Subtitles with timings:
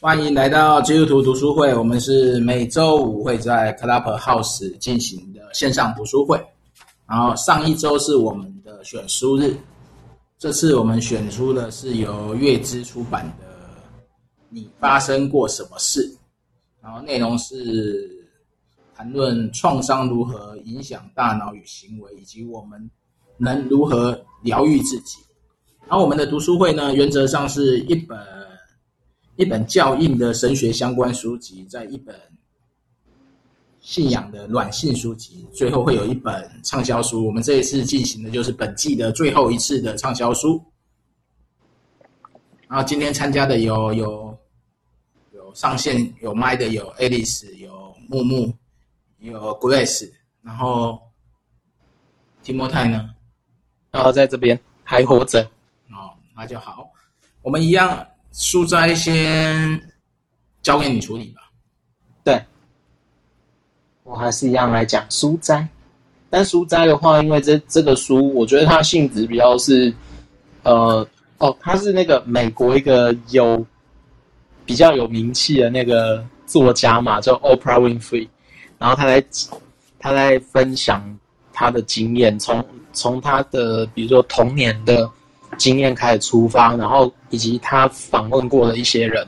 [0.00, 1.72] 欢迎来到基督徒读书会。
[1.72, 6.42] 我们是每周五会在 Clubhouse 进行的线上读书会。
[7.06, 9.54] 然后上一周是我们的选书日，
[10.38, 13.44] 这次我们选出的是由月之出版的
[14.48, 16.00] 《你发生过什么事》，
[16.82, 18.10] 然后内容是
[18.96, 22.90] 谈论创伤如何影响大脑与行为，以及我们
[23.36, 25.18] 能如何疗愈自己。
[25.86, 28.18] 然后我们的读书会呢，原则上是一本。
[29.36, 32.14] 一本较硬的神学相关书籍，在一本
[33.80, 37.26] 信仰的软性书籍，最后会有一本畅销书。
[37.26, 40.62] 我们这一次进行的就是本季的最后一次的畅销书。
[42.68, 44.38] 然后今天参加的有有
[45.32, 48.54] 有上线有麦的有 Alice 有木木
[49.18, 50.10] 有 Grace，
[50.42, 51.00] 然后
[52.42, 53.10] 提莫泰呢，
[53.90, 55.42] 然后在这边还活着
[55.90, 56.90] 哦，那就好，
[57.40, 58.06] 我们一样。
[58.32, 59.80] 书斋先
[60.62, 61.42] 交给你处理吧。
[62.24, 62.42] 对，
[64.04, 65.68] 我还是一样来讲书斋。
[66.30, 69.92] 但书斋的话，因为这这个书，我觉得它性质比较是，
[70.62, 71.06] 呃，
[71.36, 73.62] 哦，它是那个美国一个有
[74.64, 78.26] 比较有名气的那个作家嘛，叫 Oprah Winfrey。
[78.78, 79.22] 然后他在
[79.98, 81.18] 他在分享
[81.52, 85.10] 他的经验，从从他的比如说童年的。
[85.62, 89.24] 经验开始出发，然后以及他访问过的一些人，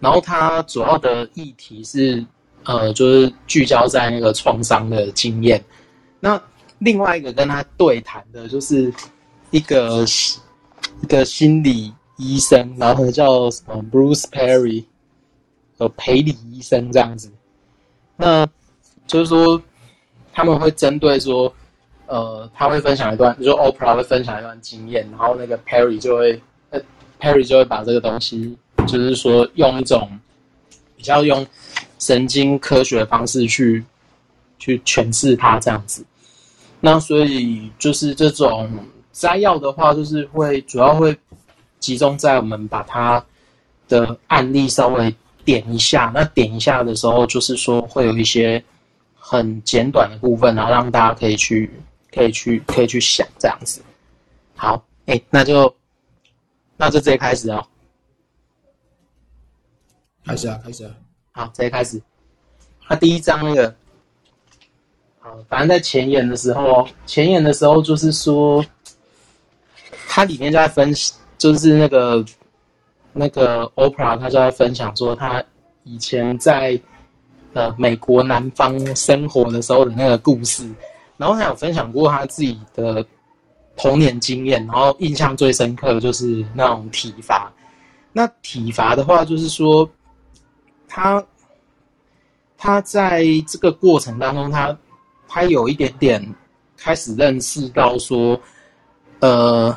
[0.00, 2.24] 然后他主要的议题是，
[2.64, 5.62] 呃，就是聚焦在那个创伤的经验。
[6.18, 6.40] 那
[6.78, 8.90] 另外一个跟他对谈的就是
[9.50, 10.02] 一个
[11.02, 14.82] 一个心理医生，然后叫什么 Bruce Perry，
[15.76, 17.30] 呃，培理医生这样子。
[18.16, 18.48] 那
[19.06, 19.60] 就是说
[20.32, 21.52] 他们会针对说。
[22.08, 26.40] 呃，他会分享一段，就 Oprah 会分享一段经验，然后那个 Perry 就会，
[26.70, 26.80] 呃
[27.20, 30.08] ，Perry 就会把这个东西，就是说用一种
[30.96, 31.44] 比较用
[31.98, 33.84] 神经科学的方式去
[34.58, 36.04] 去诠释它这样子。
[36.80, 38.70] 那所以就是这种
[39.10, 41.16] 摘要的话，就是会主要会
[41.80, 43.24] 集中在我们把它
[43.88, 45.12] 的案例稍微
[45.44, 46.12] 点一下。
[46.14, 48.62] 那点一下的时候，就是说会有一些
[49.16, 51.68] 很简短的部分，然后让大家可以去。
[52.16, 53.82] 可以去，可以去想这样子。
[54.54, 55.76] 好，哎、欸，那就，
[56.78, 57.62] 那就直接开始哦。
[60.24, 60.94] 开始啊，开始啊。
[61.32, 62.00] 好，直接开始。
[62.88, 63.76] 那第一章那个，
[65.18, 68.64] 好，反正在前言的时候，前言的时候就是说，
[70.08, 70.90] 它里面就在分，
[71.36, 72.24] 就是那个
[73.12, 75.44] 那个 Oprah，他就在分享说，他
[75.84, 76.80] 以前在
[77.52, 80.66] 呃美国南方生活的时候的那个故事。
[81.16, 83.04] 然后他有分享过他自己的
[83.76, 87.52] 童年经验，然后印象最深刻的就是那种体罚。
[88.12, 89.88] 那体罚的话，就是说
[90.88, 91.24] 他
[92.56, 94.76] 他在这个过程当中，他
[95.28, 96.34] 他有一点点
[96.76, 98.40] 开始认识到说，
[99.20, 99.76] 呃，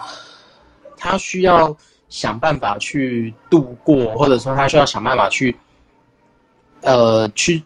[0.98, 1.76] 他需要
[2.10, 5.56] 想办法去度过，或者说他需要想办法去
[6.82, 7.64] 呃去。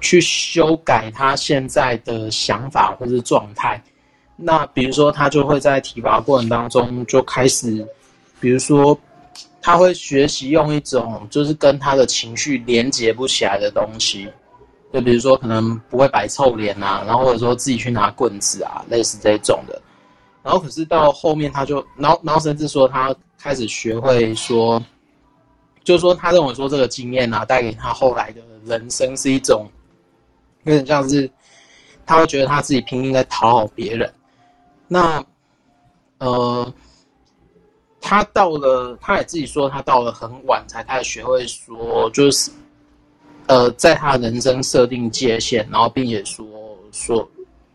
[0.00, 3.82] 去修改他现在的想法或是状态，
[4.34, 7.86] 那比如说他就会在体罚过程当中就开始，
[8.40, 8.98] 比如说
[9.60, 14.26] 他会学习用一种就是跟他的情绪连接不起来的东西，
[14.92, 19.80] 就比如说可能不会摆臭脸啊，然后或者说自己去拿棍子啊，类似这种的。
[20.42, 24.82] 然后可是到后面他就，然后然后甚至说他开始学会说，
[25.84, 29.66] 就是说他认为说这个经验啊带给他后来的人生是一种。
[30.64, 31.30] 有点像是，
[32.04, 34.12] 他会觉得他自己拼命在讨好别人。
[34.86, 35.24] 那，
[36.18, 36.74] 呃，
[38.00, 42.50] 他到了，他也自己说，他到了很晚才开始学会说，就是，
[43.46, 46.46] 呃，在他人生设定界限，然后并且说
[46.92, 47.26] 说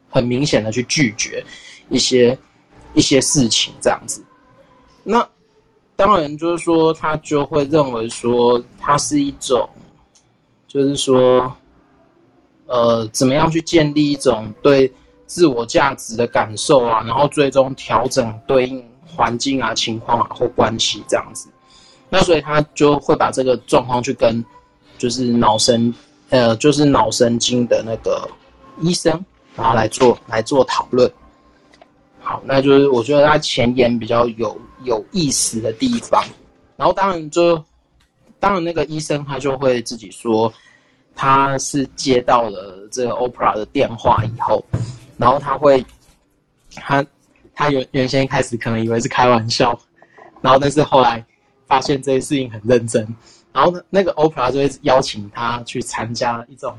[0.09, 1.43] 很明显的去拒绝
[1.89, 2.37] 一些
[2.93, 4.23] 一些事情这样子。
[5.03, 5.27] 那
[5.95, 9.67] 当然就是说，他就会认为说，他是一种，
[10.67, 11.51] 就是说。
[12.67, 14.91] 呃，怎么样去建立一种对
[15.27, 17.03] 自我价值的感受啊？
[17.05, 21.47] 然后最终调整对应环境啊、情况啊或关系这样子。
[22.09, 24.43] 那所以他就会把这个状况去跟，
[24.97, 25.93] 就是脑神，
[26.29, 28.27] 呃，就是脑神经的那个
[28.81, 29.23] 医生，
[29.55, 31.11] 然后来做来做讨论。
[32.21, 36.23] 好，那就是我觉得他前言比较有有意思的地方。
[36.77, 37.63] 然后当然就，
[38.39, 40.51] 当然那个医生他就会自己说。
[41.15, 44.63] 他是接到了这个 Oprah 的电话以后，
[45.17, 45.83] 然后他会，
[46.75, 47.03] 他
[47.53, 49.79] 他原原先一开始可能以为是开玩笑，
[50.41, 51.25] 然后但是后来
[51.67, 53.07] 发现这些事情很认真，
[53.53, 56.77] 然后那个 Oprah 就会邀请他去参加一种，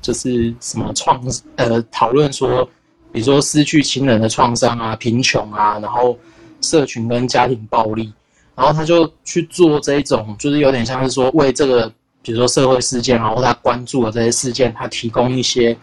[0.00, 1.20] 就是什么创
[1.56, 2.64] 呃讨论说，
[3.12, 6.16] 比如说失去亲人的创伤啊、贫穷啊，然后
[6.60, 8.12] 社群跟家庭暴力，
[8.54, 11.92] 然后他就去做这一种，就是有点像是说为这个，
[12.24, 15.76] 比如说社会事件，然后他关注的这些事件，他提供一些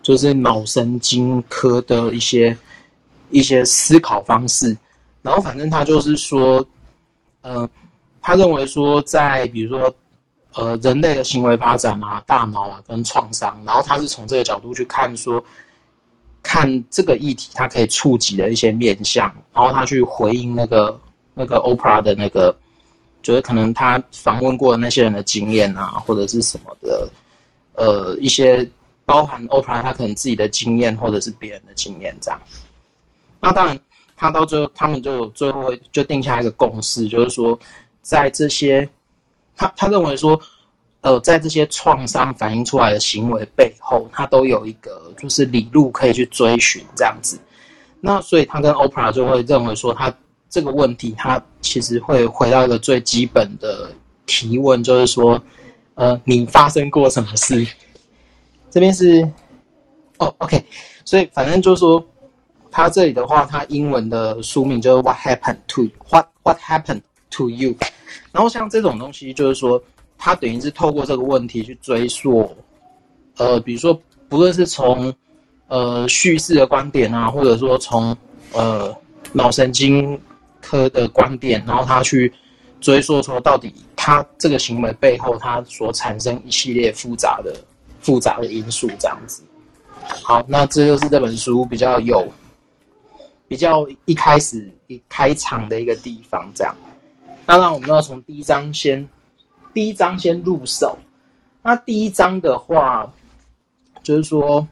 [0.00, 2.56] 就是脑神经科的一些
[3.30, 4.76] 一些思考方式，
[5.22, 6.64] 然后反正他就是说，
[7.40, 7.68] 呃。
[8.20, 9.94] 他认为说，在比如说，
[10.52, 15.42] 呃，人类的行为发展啊、大脑啊跟创伤，然后他是从这个角度去看说，
[16.42, 21.00] 看这个议题，他可以触及的一些面向，然后他去回应那个
[21.32, 22.54] 那个 OPRA 的那个，
[23.28, 27.06] 就是可能他访问过的那些人的经验啊，或者是什么的，
[27.74, 28.66] 呃，一些
[29.04, 32.40] 包含 OPRA 他可能自己的经验或者是别人的经验这样。
[33.38, 33.78] 那当然，
[34.16, 37.58] 他到最后，他们就最后就定下一个共识，就是说。
[38.00, 38.88] 在这些，
[39.54, 40.40] 他他认为说，
[41.02, 47.38] 呃，在这些创伤反映出来的行为背后，他都有一个就是理路可以去追寻这样子。
[48.00, 50.10] 那所以他跟 OPRA 就会认为说，他
[50.50, 53.90] 这个问题，它其实会回到一个最基本的
[54.26, 55.40] 提问，就是说，
[55.94, 57.66] 呃，你发生过什么事？
[58.70, 59.22] 这边是，
[60.18, 60.62] 哦，OK，
[61.04, 62.04] 所以反正就是说，
[62.70, 67.74] 它这里的话，它英文的书名就是 What happened to What What happened to you？
[68.32, 69.82] 然后像这种东西，就是说，
[70.16, 72.54] 它等于是透过这个问题去追溯，
[73.36, 73.98] 呃，比如说，
[74.28, 75.12] 不论是从
[75.68, 78.16] 呃叙事的观点啊，或者说从
[78.52, 78.94] 呃
[79.32, 80.18] 脑神经
[80.68, 82.30] 科的观点，然后他去
[82.78, 87.56] 追溯说，到底他这个行为背后，他所产生一系列复杂的
[88.00, 89.42] 复杂的因素，这样子。
[90.22, 92.26] 好，那这就是这本书比较有
[93.48, 96.76] 比较一开始一开场的一个地方，这样。
[97.46, 99.08] 当然，我们要从第一章先，
[99.72, 100.98] 第一章先入手。
[101.62, 103.10] 那第一章的话，
[104.02, 104.66] 就是说，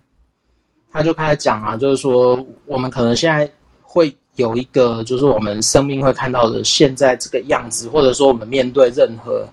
[0.93, 3.51] 他就开始讲啊，就是说，我们可能现在
[3.83, 9.47] 会有一个，就是我们生命会看到的现在这个样子，或者说我们面对任何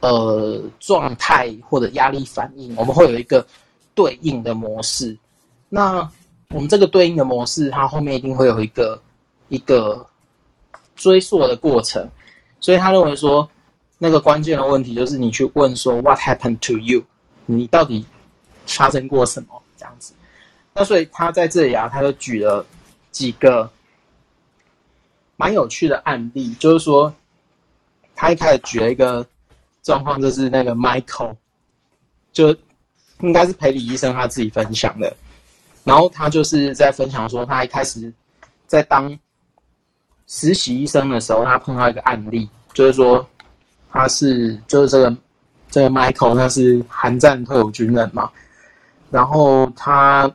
[0.00, 3.46] 呃状态或者压力反应，我们会有一个
[3.94, 5.16] 对应的模式。
[5.68, 6.08] 那
[6.50, 9.00] 我们这个对应的模式，它后面一定会有一个
[9.48, 10.06] 一个
[10.94, 12.08] 追溯的过程。
[12.60, 13.48] 所以他认为说，
[13.98, 17.02] 那个关键的问题就是你去问说 “What happened to you？”
[17.44, 18.04] 你到底
[18.66, 19.48] 发生过什么？
[19.76, 20.14] 这样子。
[20.72, 22.64] 那所以他在这里啊，他就举了
[23.10, 23.70] 几个
[25.36, 27.12] 蛮有趣的案例，就是说，
[28.14, 29.26] 他一开始举了一个
[29.82, 31.36] 状况，就是那个 Michael，
[32.32, 32.56] 就
[33.20, 35.16] 应该是裴李医生他自己分享的。
[35.84, 38.12] 然后他就是在分享说，他一开始
[38.66, 39.16] 在当。
[40.28, 43.24] 实习医生的时候，他碰到一个案例，就是说，
[43.92, 45.16] 他是就是这个
[45.70, 48.28] 这个 Michael，他是韩战退伍军人嘛，
[49.08, 50.28] 然后他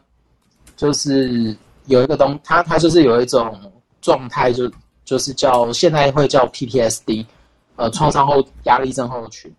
[0.77, 1.53] 就是
[1.87, 3.53] 有一个东，他他就是有一种
[3.99, 4.71] 状态，就
[5.11, 7.25] 就是叫现在会叫 PTSD，
[7.75, 9.53] 呃，创伤后压力症候群。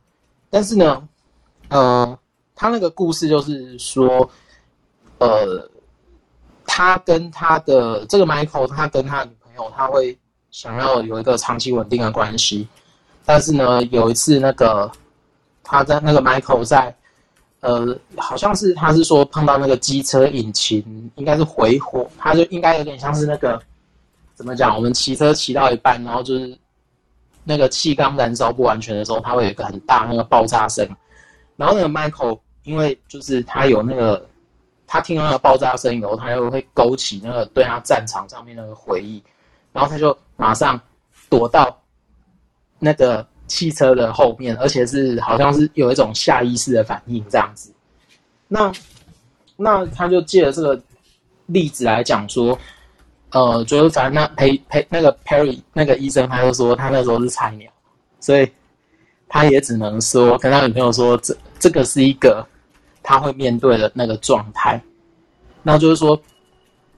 [0.49, 1.06] 但是呢，
[1.69, 2.19] 呃，
[2.54, 4.28] 他那个故事就是说，
[5.19, 5.69] 呃，
[6.64, 10.19] 他跟他的这个 Michael，他跟他女朋友，他会。
[10.54, 12.69] 想要有一个长期稳定的关系，
[13.25, 14.92] 但是呢，有一次那个
[15.62, 16.94] 他在那个 Michael 在，
[17.61, 23.59] 呃，好像是他是说碰到那个机车引擎应该是回火，他就应该有点像是那个
[24.42, 24.75] 怎么讲？
[24.75, 26.58] 我们骑车骑到一半，然后就是
[27.44, 30.84] 那个气缸燃烧不完全的时候，它会有一个很大那个爆炸声，
[31.54, 34.28] 然后那个 Michael 因为就是他有那个
[34.84, 39.22] 他听到那个爆炸声以后，他又会勾起那个对他战场上面那个回忆。
[39.72, 40.78] 然后他就马上
[41.30, 41.80] 躲到
[42.80, 47.72] 那个汽车的后面，而且是好像是有一种下意识的反应这样子。
[48.49, 48.72] 那
[49.56, 50.82] 那他就借了这个
[51.46, 52.58] 例子来讲说，
[53.33, 57.71] 呃，就是反正那裴裴那个 Perry 那个医生他就说他那时候是菜鸟，
[58.21, 58.51] 所以
[59.29, 62.47] 他也只能说跟他女朋友说，这这个是一个
[63.03, 64.81] 他会面对的那个状态。
[65.62, 66.21] 那就是说。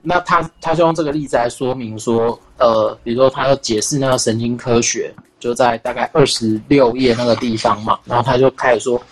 [0.06, 5.10] 那他他就用这个例子来说明说，呃，比如说他要解释那个神经科学，
[5.40, 9.02] 就在大概二十六页那个地方嘛，然后他就开始说，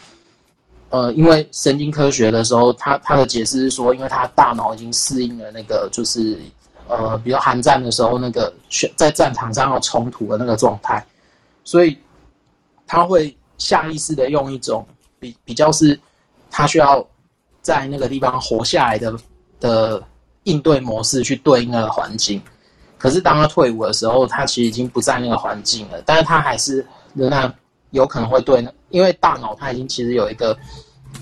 [0.90, 6.38] 呃，因为神经科学的时候，他他的解释是说，因为他大脑已经适应了那个就是，
[6.88, 8.52] 呃，比如韩战的时候那个
[8.96, 11.04] 在战场上有冲突的那个状态，
[11.64, 11.96] 所以
[12.86, 14.86] 他会下意识的用一种
[15.18, 15.98] 比比较是，
[16.50, 17.06] 他需要
[17.60, 19.14] 在那个地方活下来的
[19.60, 20.02] 的。
[20.44, 22.42] 应对模式去对应那个环境，
[22.98, 26.84] 可是当他退伍的时候，他其实已经不在那个环境了，但是他还是
[27.14, 27.54] 仍然
[27.90, 30.58] 有可能会对，因为大脑它已经其实有一个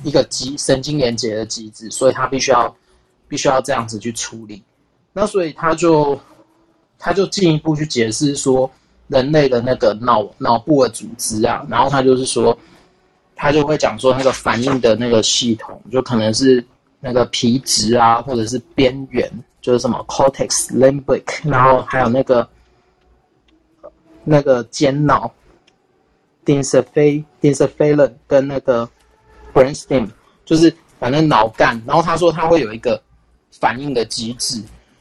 [0.05, 2.75] 一个机神经连接的机制，所以他必须要
[3.29, 4.63] 必须要这样子去处理。
[5.21, 6.19] 那所以他就
[6.99, 8.71] 他就进一步去解释说，
[9.09, 12.57] 人类的那个脑脑部的组织啊，然后他就是说，
[13.37, 16.65] 他就会讲说那个反应的那个系统，就可能是
[17.01, 22.49] 那个皮质啊，或者是边缘，就是什么 cortex、limbic，然后还有那个
[24.25, 25.31] 那个间脑。
[26.47, 28.89] Densephalon 跟那个
[29.53, 30.09] brainstem，
[30.47, 33.01] 就是反正脑干，然后他说他会有一个
[33.61, 34.61] 反应的机制，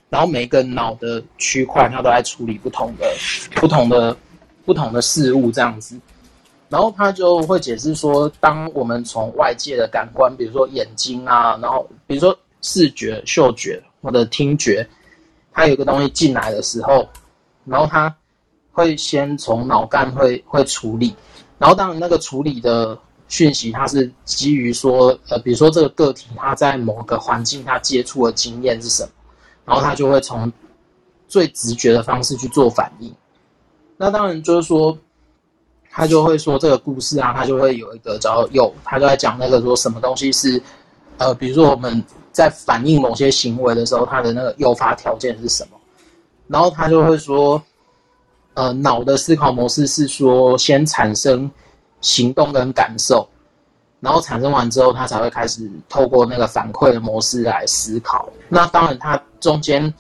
[0.10, 3.08] 然后每个脑的区块它都在处理不同的、
[3.56, 4.16] 不同的、
[4.66, 6.00] 不同的事物这样子，
[6.68, 14.88] 然后他就会解释说，当我们从外界的感官，比如说眼睛啊，然后比如说视觉、嗅觉或者听觉，
[15.52, 17.08] 它有个东西进来的时候，
[17.66, 18.14] 然后它
[18.72, 21.16] 会先从脑干会会处理。
[21.58, 22.98] 然后，当然，那个处理的
[23.28, 29.10] 讯息，它是基于说，呃，比如说这个个体它在某个环境它接触的经验是什么，
[29.70, 30.52] 然后他就会从
[31.28, 33.14] 最直觉的方式去做反应。
[33.96, 34.98] 那当然就是说，
[35.92, 40.62] 他就会说这个故事啊，他就会有一个叫诱，他就在讲那个说什么东西是，
[41.18, 45.78] 呃，比如说我们在反应某些行为的时候，它的那个诱发条件是什么，
[46.48, 47.62] 然后他就会说。
[48.56, 51.50] 呃，脑的思考模式是说，先产生
[52.02, 53.26] 行动跟感受，
[54.00, 58.30] 然后产生完之后，他才会开始透过那个反馈的模式来思考。
[58.48, 59.94] 那当然，他中间，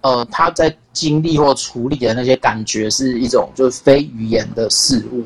[0.00, 5.22] 呃，他在经历或处理的那些感觉是一种就是非语言的事物。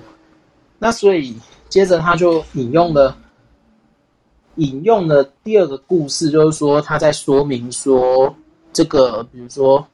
[0.78, 1.36] 那所以，
[1.68, 3.16] 接着他就引用了
[4.56, 8.34] 引用了第二个故事，就是说他在说明说
[8.72, 9.86] 这个，比如说。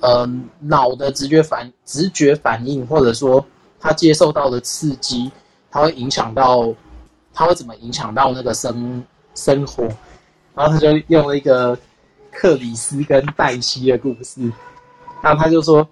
[0.00, 3.42] 呃，脑的直觉反直觉反应，或者说
[3.80, 5.30] 他接受到的刺激，
[5.70, 6.70] 它会影响到，
[7.34, 9.82] 它会怎么影响到那个生生活？
[10.54, 11.76] 然后他就用了一个
[12.30, 14.40] 克里斯跟黛西的故事，
[15.20, 15.86] 然后他就说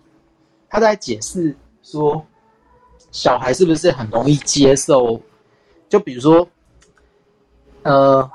[0.71, 2.25] 他在解释说，
[3.11, 5.21] 小孩是不是很容易接受？
[5.89, 6.49] 就比如说，
[7.83, 8.31] 呃。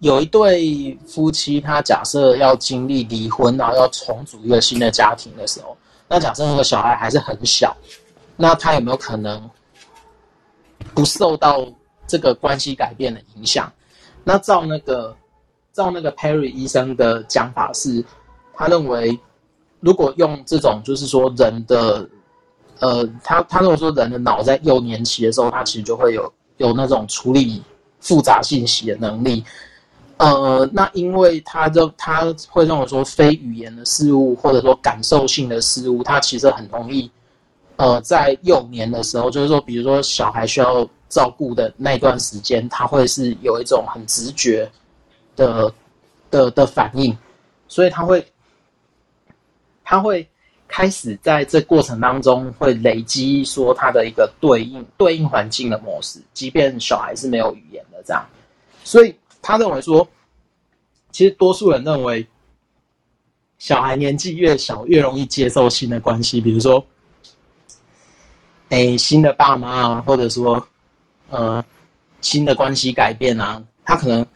[0.00, 7.76] 有一对夫妻，他假设要经历离婚，然后要重组一个新的家庭的时候，那假设那个小孩还是很小，
[8.36, 9.50] 那他有没有可能
[10.94, 11.66] 不受到
[12.06, 13.70] 这个关系改变的影响？
[14.24, 15.16] 那照那个
[15.72, 18.04] 照那个 Perry 医生的讲法是，
[18.54, 19.18] 他认为
[19.80, 22.08] 如果用这种就是说人的，
[22.80, 27.62] 呃，他他认为说人的脑在幼年期的时候，他其实就会有有那种处理
[28.00, 29.44] 复杂信息的能力。
[30.16, 37.08] 呃，那因为他就他会认为说非语言的事物，或者说感受性的事物，他其实很容易，
[37.78, 44.70] 呃，在幼年的时候，就是说，比如说小孩需要照顾的那段时间，他会是有一种很直觉
[45.34, 45.72] 的
[46.30, 47.16] 的的反应，
[47.68, 48.26] 所以他会
[49.82, 50.28] 他会
[50.66, 58.24] 开始在这过程当中会累积说他的一个对应对应环境的模式，即便小孩是没有语言的这样，
[58.84, 59.14] 所以。
[59.40, 60.06] 他认为说，
[61.10, 62.26] 其实多数人认为，
[63.56, 66.84] 小孩年纪越小越容易接受新的关系，比如说，
[68.70, 70.66] 哎，新的爸妈啊，或者说，
[71.30, 71.64] 呃，
[72.20, 74.26] 新的关系改变啊，他可能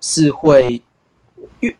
[0.00, 0.80] 是会
[1.60, 1.76] 越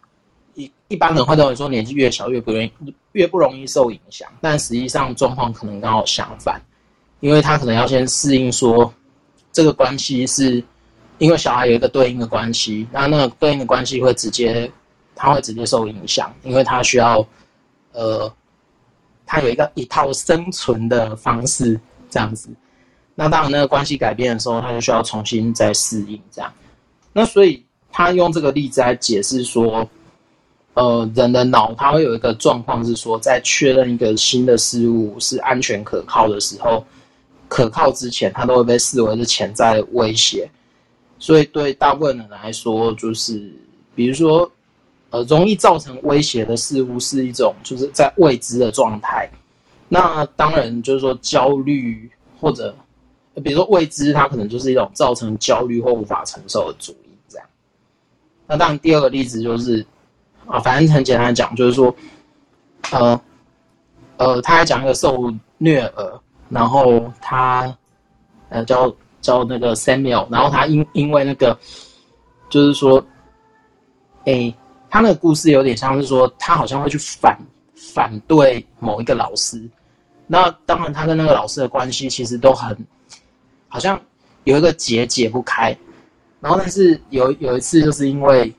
[0.54, 2.72] 一一般人会认为说，年纪越小越不容易
[3.12, 6.60] 越不容易受影响，但实际上状况可能刚好相反，
[7.20, 8.92] 因为他可能要先适应说，
[9.52, 10.62] 这个关系是。
[11.18, 14.72] 因为小孩有一个对应的关系，那那个对应的关系会直接，
[15.14, 17.22] 他会直接受影响，因为他需要，
[17.92, 18.32] 呃，
[19.30, 21.78] 他有一个一套生存的方式
[22.10, 22.50] 这样子。
[23.14, 26.52] 那当然，那个关系改变的时候，他就需要重新再适应这样。
[27.12, 29.88] 那所以他用这个例子来解释说，
[30.74, 36.84] 呃，人的脑他会有一个状况是说，在确认一个新的事物是安全可靠的时候，
[37.46, 40.50] 可靠之前，它都会被视为是潜在的威胁。
[41.20, 43.52] 所以，对大部分人来说，就是
[43.94, 44.50] 比如说，
[45.10, 49.28] 呃，容易造成威胁的事物是一种，就是在未知的状态。
[49.88, 52.74] 那当然，就是说焦虑或者，
[53.42, 57.10] 比如说未知，它可能就是一种造成焦虑或无法承受的主因。
[57.28, 57.46] 这样。
[58.46, 59.84] 那当然，第二个例子就是，
[60.46, 61.94] 啊，反正很简单讲，就是说，
[62.90, 63.20] 呃，
[64.16, 67.76] 呃，他还讲一个受虐儿，然后他，
[68.48, 68.92] 呃，叫。
[69.22, 71.54] 叫那个 Samuel，然后他因因为那个，
[72.48, 73.04] 就是说，
[74.24, 74.54] 诶，
[74.90, 77.38] 他那个故事有点像是说，他好像会去反
[77.74, 79.62] 反对某一个老师，
[80.26, 82.76] 那当然，他跟那个老师的关系其实都很，
[83.68, 83.98] 好像
[84.44, 85.74] 有一个结解不开。
[86.40, 88.52] 然后，但是有有一次，就是因为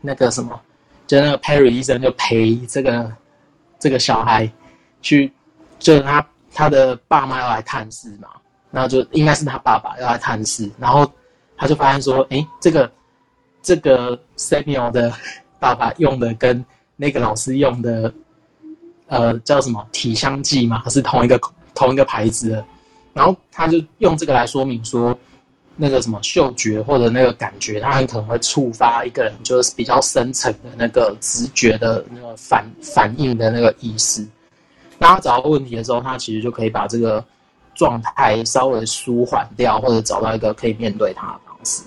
[0.00, 0.58] 那个什么，
[1.06, 3.12] 就那个 Perry 医生就陪这个
[3.78, 4.50] 这个小孩
[5.02, 5.30] 去，
[5.78, 8.28] 就是他他的爸妈要来探视嘛，
[8.70, 11.10] 然后就应该是他爸爸要来探视，然后
[11.56, 12.90] 他就发现说，哎，这个
[13.60, 15.12] 这个 Samuel 的
[15.58, 16.64] 爸爸用的跟
[16.96, 18.12] 那个老师用的，
[19.06, 21.40] 呃，叫什么体香剂嘛，是同一个
[21.74, 22.64] 同一个牌子的，
[23.12, 25.18] 然后他就用这个来说明说。
[25.80, 34.26] 那个什么嗅觉或者那个感觉，他很可能会触发一个人就是比较深层的那个直觉的那个反反应的那个意识。
[34.98, 37.24] 当他找到问题的时候，他其实就可以把这个
[37.76, 41.84] 状态稍微舒缓掉，或者找到一个可以面对他的方式。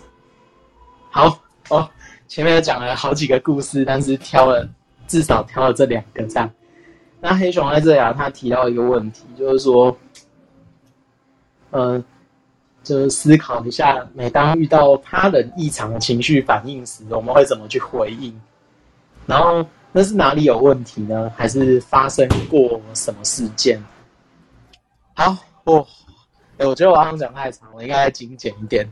[1.10, 1.38] 好
[1.68, 1.90] 哦，
[2.32, 4.66] 前面讲了好几个故事，但是挑了
[5.06, 6.50] 至少挑了这两个这样。
[7.20, 9.98] 那黑熊在这里啊，他提到一个问题，就是说，
[11.72, 12.02] 呃。
[12.84, 18.42] 就是思考一下，每当遇到他人异常的情绪反应时，我们会怎么去回应？
[19.28, 21.32] 然后那是哪里有问题呢？
[21.38, 23.80] 还是发生过什么事件？
[25.14, 25.86] 好，哦，
[26.58, 28.92] 我觉得我刚刚讲太长了，应该精简一点。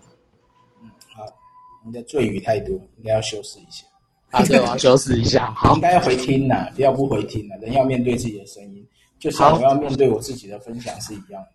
[1.89, 3.85] 你的赘语太多，应该要修饰一下。
[4.29, 5.51] 啊，对， 我要修饰一下。
[5.53, 7.55] 好，应该要回听呐，不要不回听呐。
[7.57, 11.49] 人要面对自己的声音，就像我要面对我自己的分享是一样的。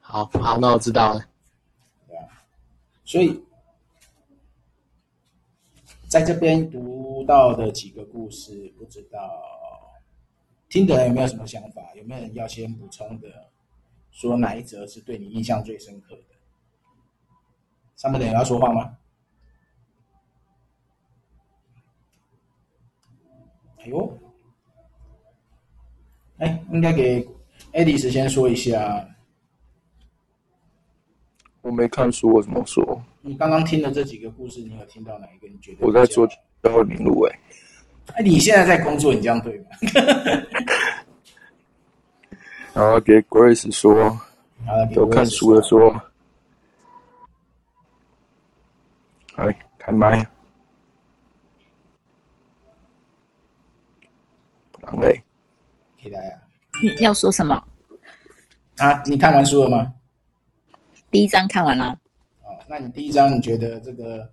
[0.00, 1.24] 好好，那我知道了。
[2.08, 2.42] 对啊，
[3.04, 3.38] 所以
[6.08, 9.20] 在这边读到的几个故事，不知道
[10.70, 11.82] 听的人有没有什么想法？
[11.94, 13.28] 有没有人要先补充的？
[14.12, 16.34] 说哪一则是对你印象最深刻的？
[17.96, 18.96] 上面的人要说话吗？
[23.86, 24.18] 哎呦，
[26.38, 27.24] 哎，应该给
[27.72, 29.06] 爱丽丝先说一下。
[31.62, 33.00] 我没看书，我怎么说？
[33.22, 35.46] 你刚刚听的这几个故事，你有听到哪一个？
[35.48, 35.86] 你觉得？
[35.86, 36.28] 我在做
[36.62, 37.38] 最后名录哎。
[38.14, 39.66] 哎，你现在在工作，你这样对吗？
[42.74, 44.20] 然后给 Grace 说，
[44.90, 45.94] 有看书的说，
[49.36, 50.26] 哎，开麦。
[54.90, 55.22] 不能嘞。
[56.02, 56.42] 可以来啊。
[56.82, 57.62] 你要说什么？
[58.76, 59.94] 啊，你看完书了吗？
[61.10, 61.98] 第一章看完了。
[62.42, 64.30] 哦，那你第一章你觉得这个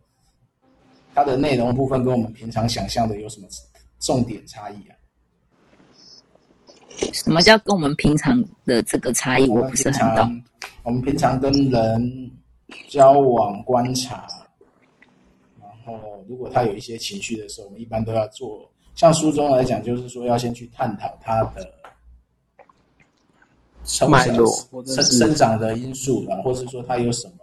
[1.15, 3.47] 它的内容部分跟我们平常想象的有什么
[3.99, 4.95] 重点差异啊？
[7.13, 9.47] 什么叫跟我们平常的这个差异？
[9.49, 10.43] 我不是很懂。
[10.83, 12.31] 我们平常跟人
[12.89, 14.27] 交往观察，
[15.61, 18.69] 然后如果他有一些情绪的时候，我们一般都要做。
[18.95, 21.73] 像书中来讲，就是说要先去探讨它的。
[23.85, 24.33] 成长
[24.85, 27.33] 生生长的因素啊，或者说它有什么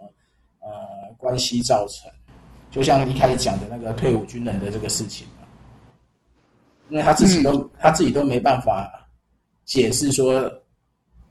[0.59, 0.67] 呃
[1.15, 2.11] 关系造成，
[2.71, 5.27] 就像一开始讲的那个退伍军人的这个事情，
[6.89, 9.07] 因为他自己都、嗯、他自己都没办法
[9.65, 10.51] 解释说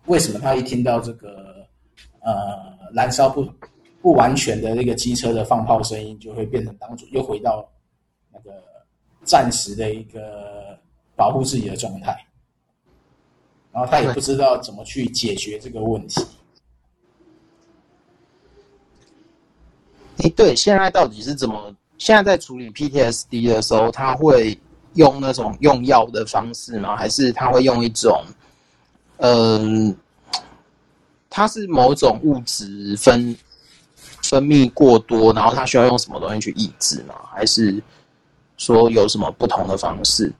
[0.06, 1.66] 为什么他一听到这个
[2.20, 2.56] 呃
[2.94, 3.44] 燃烧不
[4.00, 7.68] 不完全的那个机车的放炮声音，就会变成当初又回到
[8.32, 8.62] 那个
[9.24, 10.78] 暂时的一个
[11.16, 12.16] 保护自己的状态。
[13.72, 16.26] 然后他也不知道怎么去解决这个问题。
[20.18, 21.74] 哎，对，现在到底是怎么？
[21.96, 24.58] 现在在处理 PTSD 的时候，他会
[24.94, 26.96] 用那种用药的方式吗？
[26.96, 28.24] 还是他会用一种，
[29.18, 29.96] 嗯，
[31.28, 33.36] 它是某种物质分
[34.22, 37.14] 分泌过多，然后他需要用什么东西去抑制吗？
[37.32, 37.82] 还是
[38.60, 40.30] 说有什么不同的方式？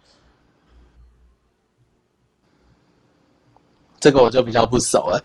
[3.99, 5.19] 这个我就比较不熟了。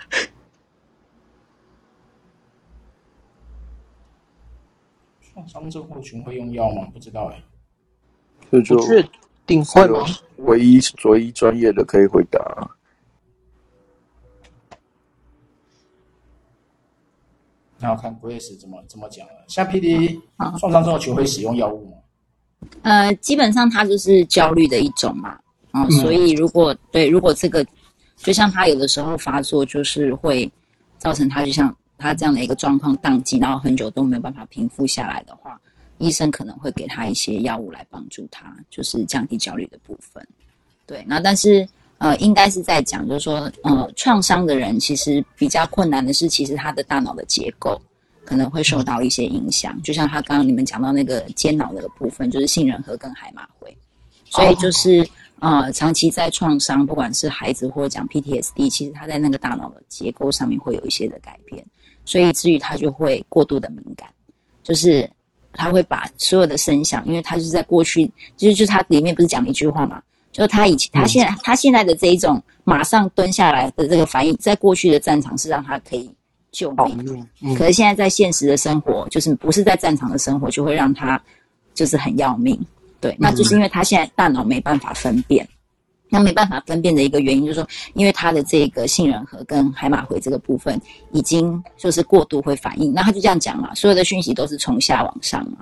[5.22, 6.88] 创伤症候群会用药吗？
[6.94, 7.44] 不知道哎。
[8.50, 9.06] 这就确
[9.46, 10.06] 定会吗？
[10.38, 12.72] 唯一唯一专业的可以回答。
[17.78, 19.44] 那我看 Grace 怎么怎么讲了。
[19.50, 20.22] 像 PD
[20.58, 21.98] 创伤症候群会使用药物吗？
[22.82, 25.30] 呃，基本上它就是焦虑的一种嘛。
[25.72, 27.66] 啊、嗯，所以如果对，如果这个。
[28.18, 30.50] 就像他有的时候发作，就是会
[30.98, 35.60] 造成他就像他这样的一个状况宕机，然后很久都没有办法平复下来的话，
[35.98, 40.26] 医生可能会给他一些药物来帮助他，就是降低焦虑的部分。
[40.88, 47.80] 对，那但是呃，应该是在讲，就是说呃，创伤的人其实比较困难的是，其实他的大脑的结构
[48.26, 49.82] 可能会受到一些影响。
[49.82, 53.78] 就像他刚刚你们讲到那个间脑的部分，就是杏仁核跟海马回，
[54.26, 55.08] 所以就是。
[55.38, 61.64] 啊、呃，长期在创伤，不管是孩子或者讲 PTSD，其实他在那个大脑的结构上面会有一些的改变，
[62.06, 64.08] 所以至于他就会过度的敏感，
[64.64, 65.08] 就是
[65.52, 76.10] 他会把所有的声响，因为他就是在过去，就是就他里面不是讲了一句话嘛，就是他以前他现在他现在的这一种马上蹲下来的这个反应，在过去的战场是让他可以
[76.56, 81.22] 救命，嗯、可是现在在现实的生活，就是不是在战场的生活，就会让他
[81.74, 82.58] 就是很要命。
[83.02, 85.46] 对，那就是因为他现在大脑没办法分辨，
[86.08, 90.80] 那没办法分辨的一个原因就是说，因为他的这个杏仁核跟海马回这个部分
[91.12, 95.58] 已经就是过度会反应，那他就这样讲嘛，所有的讯息都是从下往上嘛，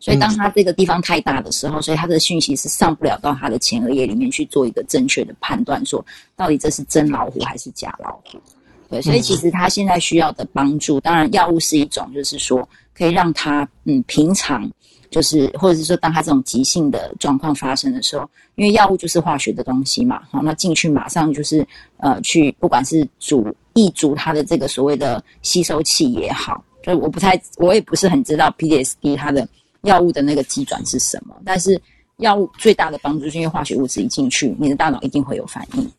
[0.00, 8.40] 所以当他这个地方太大的时候，所以他的讯息是上不了到他的前额叶里面去做一个正确的判断，说到底这是真老虎还是假老虎。
[8.88, 14.70] 对，所以其实他现在需要的帮助，当然药物是一种，就是说可以让他嗯平常。
[15.10, 29.48] 就是，或者是说，当他这种急性的状况发生的时候，因为药物就是化学的东西嘛，好，那进去马上就是呃，去不管是阻抑阻他的这个所谓的吸收器也好，就我不太，我也不是很知道 PTSD 它的
[29.84, 31.80] 药物的那个机转是什么，但是
[32.18, 35.90] 药物最大的帮助就是因为化学物质一进去，你的大脑一定会有反应。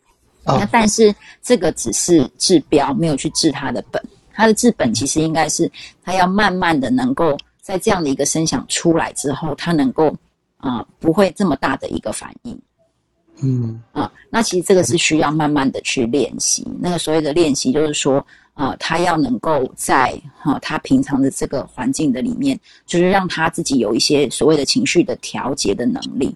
[0.54, 0.56] 哦。
[0.60, 5.70] 那但是这个只是治标，没有去治他的本，他的治本其实应该是
[6.02, 7.36] 他要慢慢的能够。
[7.62, 10.08] 在这样的一个声响出来之后，他能够
[10.56, 12.58] 啊、呃、不会这么大的一个反应，
[13.42, 16.66] 嗯啊、呃，那其实这个是需要慢慢的去练习。
[16.80, 26.34] 那个所谓的练习，就是说啊，他、呃、要能够在哈、呃、他平常的这个环境的里面，就是让他自己有一些所谓的情绪的调节的能力。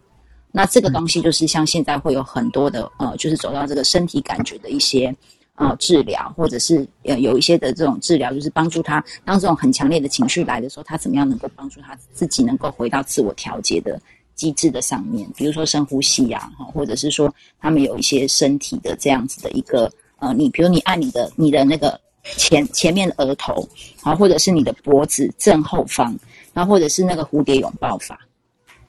[0.56, 5.12] 那这个东西就是像现在会有很多的呃，就是走到这个身体感觉的一些。
[5.56, 13.96] 啊、呃，治疗或者是呃有一些的这种治疗，就是帮助他当这种很强烈的情绪来的时候，他怎么样能够帮助他自己能够回到自我调节的
[14.34, 19.88] 机制的上面，比如说深呼吸呀，哈，或者是说他们有一些身体的这样子的一个
[20.18, 22.00] 呃，你比如你按你的你的那个
[22.36, 23.64] 前前面的额头，
[24.02, 26.18] 啊，或者是你的脖子正后方，
[26.52, 28.18] 然后或者是那个蝴蝶拥抱法。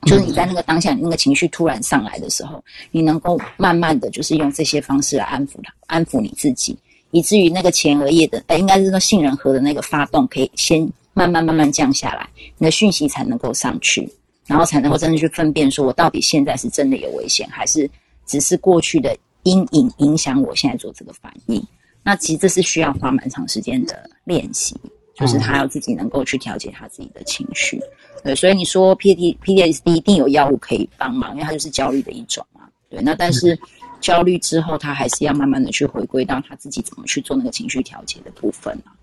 [0.05, 6.77] 就是你在那个当下，你那个情绪突然上来的时候，你能够慢慢的就是用这些方式来安抚它，安抚你自己，
[7.11, 14.07] 以至于那个前额叶的，呃，应该是说杏仁核的那个发动，可以先慢慢慢慢降下来，你的讯息才能够上去，
[14.45, 17.89] 然后才能够真的去分辨，说我到底现在是真的有危险，还是
[18.25, 21.61] 只是过去的阴影影响我现在做这个反应。
[22.03, 24.75] 那其实这是需要花蛮长时间的练习，
[25.15, 27.81] 就是他要自己能够去调节他自己的情绪。
[28.25, 32.61] 对，所以你说 P T P T S D 一定有药物可以帮忙，因为它就是焦虑的一种嘛。
[32.89, 33.55] 对，那但是
[34.01, 38.97] 焦虑之后，他还是要慢慢的去回归到他自己怎么去做那个情绪调节的部分啊。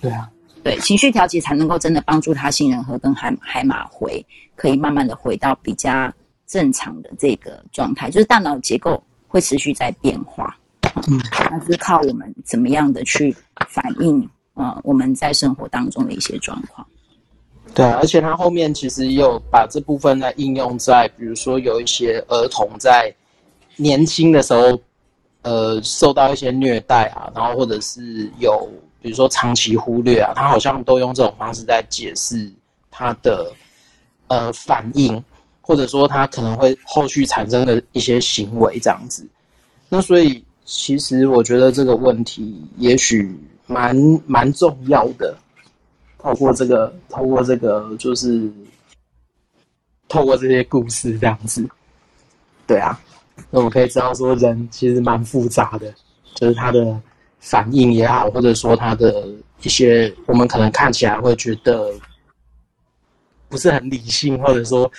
[0.00, 0.28] 对啊，
[0.64, 6.12] 对，情绪调节才能够真的帮助他杏仁核跟海海马回可以慢慢的回到比较
[6.44, 10.56] 正常的这个状态，就是大脑结构会持续在变化。
[11.08, 13.32] 嗯，那是靠我们怎么样的去
[13.68, 14.20] 反映
[14.54, 16.84] 啊，呃，我们在生活当中的一些状况。
[17.74, 23.12] 对，而且他后面其实也有把这部分来应用在，比如说有一些儿童在
[23.76, 24.78] 年轻的时候，
[25.42, 28.70] 呃，受到一些虐待啊，然后或者是有
[29.02, 32.48] 比如说长期忽略啊，他好像都用这种方式在解释
[32.90, 33.52] 他的
[34.28, 35.22] 呃反应，
[35.60, 39.26] 或者说他可能会后续产生的一些行为这样子。
[39.88, 45.36] 那所以其实我觉得这个问题也许蛮蛮重要的。
[46.24, 48.50] 透过这个，透过这个，就是
[50.08, 51.68] 透过这些故事这样子，
[52.66, 52.98] 对啊，
[53.50, 55.94] 那我们可以知道说，人其实蛮复杂的，
[56.34, 56.98] 就是他的
[57.40, 59.28] 反应也好，或者说他的
[59.60, 61.92] 一些我们可能看起来会觉得
[63.50, 64.90] 不是很理性，或者说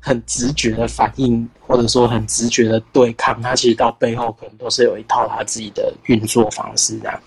[0.00, 7.20] 很直觉的反应，或者说很直觉的对抗，他其实到背后可能都是有一套他自己的运作方式这样。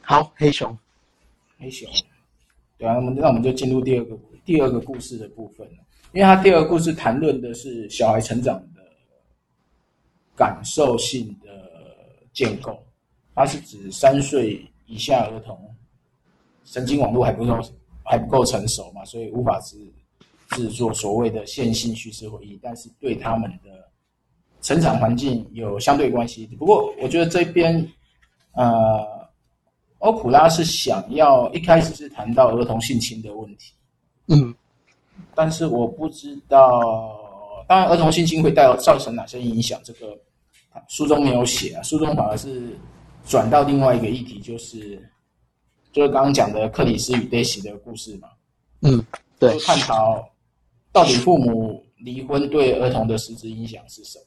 [0.00, 0.78] 好，黑熊，
[1.58, 1.90] 黑熊。
[2.78, 5.78] 对啊，那么那我们就进入第二个第二个故事的部分了，
[6.12, 8.82] 因为他第二个故事谈论的是小孩成长的
[10.36, 11.48] 感受性的
[12.34, 12.78] 建构，
[13.34, 15.58] 它是指三岁以下儿童
[16.64, 17.58] 神经网络还不够
[18.04, 19.78] 还不够成熟嘛，所以无法制
[20.50, 23.90] 制作所谓的线性叙事回忆，但是对他们的
[24.60, 26.46] 成长环境有相对关系。
[26.58, 27.74] 不过我觉得这边
[28.52, 29.15] 呃。
[29.98, 33.72] 欧普拉是想要一开始是谈到儿童性侵的问题，
[34.28, 34.54] 嗯，
[35.34, 37.18] 但是我不知道，
[37.66, 40.16] 当然儿童性侵会带造成哪些影响，这个
[40.88, 42.76] 书中没有写啊，书中反而是
[43.26, 45.02] 转到另外一个议题，就是
[45.92, 48.28] 就是刚刚讲的克里斯与黛西的故事嘛，
[48.82, 49.04] 嗯，
[49.38, 50.22] 对，就探讨
[50.92, 54.24] 到底父母离婚对儿童的实质影响是什么？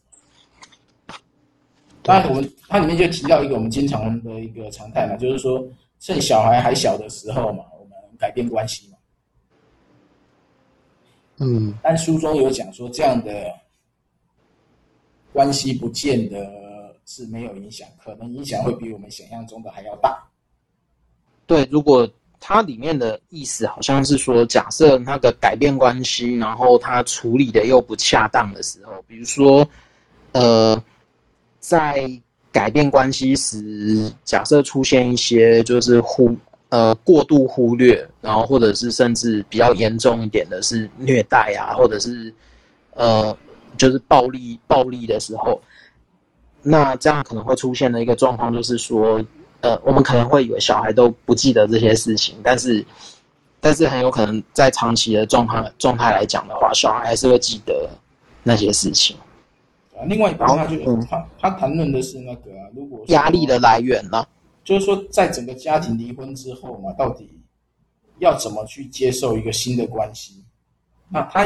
[2.02, 5.68] 当然，我们它里面就提到一个我们经常的一个常态嘛，就是说
[6.00, 8.98] 趁小孩还小的时候嘛，我们改变关系嘛。
[11.38, 13.54] 嗯，但书中有讲说，这样的
[15.32, 20.22] 关系不见得是没有影响，可能影响会比我们想象中的还要大。
[21.46, 22.10] 对，如果
[22.40, 29.68] 它里面的意思好像是说，假设那个改变关系，然后他处理的又不恰当的时候，比如说，
[30.32, 30.82] 呃，
[31.60, 32.10] 在
[32.52, 36.36] 改变关系时，假设出现一些就是忽
[36.70, 42.34] 呃过度忽略，然后或者是甚至比较严重一点的是虐待啊，或者是
[42.94, 43.36] 呃
[43.78, 45.62] 就是暴力暴力的时候，
[46.62, 49.24] 那这样可能会出现的一个状况就是说。
[49.62, 52.82] 呃，我们可能会以为小孩都不记得这些事情，但是，
[53.60, 57.90] 但是很有可能在长期的状态状态来讲的话，小孩还是会记得
[58.42, 59.18] 那些事情。
[60.00, 64.26] 啊，另外一方面，他就、嗯、他他谈论的是那个啊，如果压力的来源呢，
[64.64, 67.30] 就是说，在整个家庭离婚之后嘛，到底
[68.20, 70.44] 要怎么去接受一个新的关系？
[71.10, 71.46] 那他，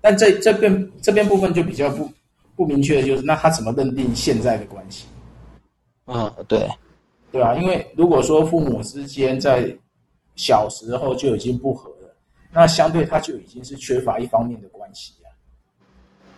[0.00, 2.10] 但这这边这边部分就比较不
[2.56, 5.06] 不明确的就是，那他怎么认定现在的关系？
[6.06, 6.68] 嗯，对。
[7.30, 9.76] 对啊，因为如果说父母之间在
[10.36, 12.16] 小时候就已经不和了，
[12.52, 15.23] 那相对他就已经是缺乏一方面的关系啊。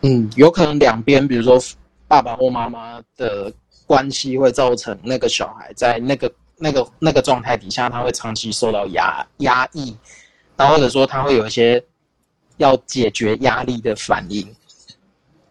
[0.03, 1.59] 嗯，有可能两边，比如说
[2.07, 3.53] 爸爸或妈妈的
[3.87, 9.97] 关系，会造成那个小孩在那个那个那个状态底下，他会长期受到压压抑，
[10.57, 11.83] 然后或者说他会有一些
[12.59, 14.47] 要解决压力的反应，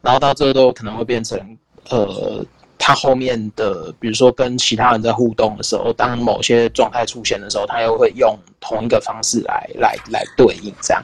[0.01, 1.57] 然后到最后都可能会变成
[1.89, 2.45] 呃。
[2.77, 11.03] 他后面的，比如说跟其他人在互动的时候，当某些状态出现的时候，他又会用同一个方式来来来对应，这样，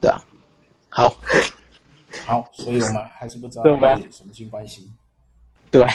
[0.00, 0.20] 对啊，
[0.88, 1.14] 好，
[2.26, 3.78] 好，所以我们还是不知道有
[4.10, 4.90] 什么性关系，
[5.70, 5.86] 对，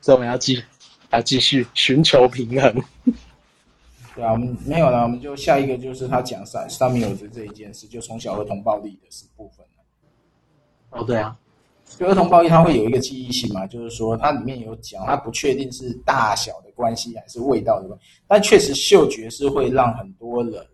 [0.00, 0.62] 所以我们要继
[1.10, 2.74] 要继续寻求平衡，
[4.14, 9.64] 对啊，我们没有了，我们就下一个就是他讲上上面有的这一件事，就从小儿童暴力的是部分
[10.90, 11.36] 哦，对啊。
[11.98, 20.66] 就儿童暴力，它会有一个记忆性嘛，就是说它里面有讲，它不确定是大小的关系还是味道的关系，但确实嗅觉是会让很多人，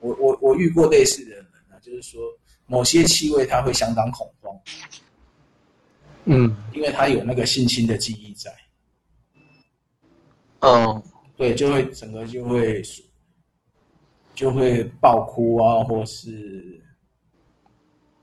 [0.00, 2.20] 我我我遇过类似的人啊，就是说
[2.68, 4.56] 某些气味它会相当恐慌，
[6.26, 8.54] 嗯，因为它有那个性侵的记忆在，
[10.60, 11.02] 嗯，
[11.36, 12.80] 对，就会整个就会
[14.36, 16.80] 就会爆哭啊，或是。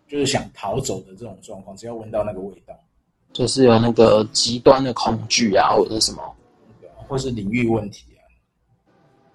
[0.07, 2.79] 就是想逃走的这种状况，只要闻到那个味道，
[3.33, 6.35] 就是有那个极端的恐惧啊，或者什么，
[7.07, 8.21] 或是领域问题啊。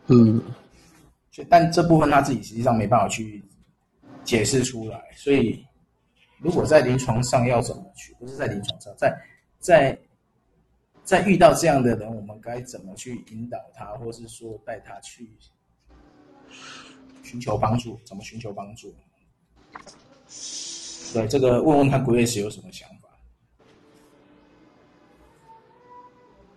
[0.06, 0.40] 嗯，
[1.48, 3.42] 但这部分他自己实际上没办法去
[4.30, 5.66] 解释出来，所以
[6.38, 9.12] 如果在临床上要怎么去，不是在临床上，在
[9.58, 9.98] 在
[11.02, 15.28] 在遇到这样的人，我们该怎么去引导他，或是说带他去
[17.24, 17.98] 寻求帮助？
[18.04, 18.94] 怎么寻求帮助？
[21.12, 23.08] 对，这个问问他 Grace 有什么想法？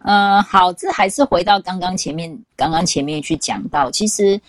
[0.05, 4.39] 嗯、呃，好，这还是回到刚刚前面，刚刚前面去讲到，其实，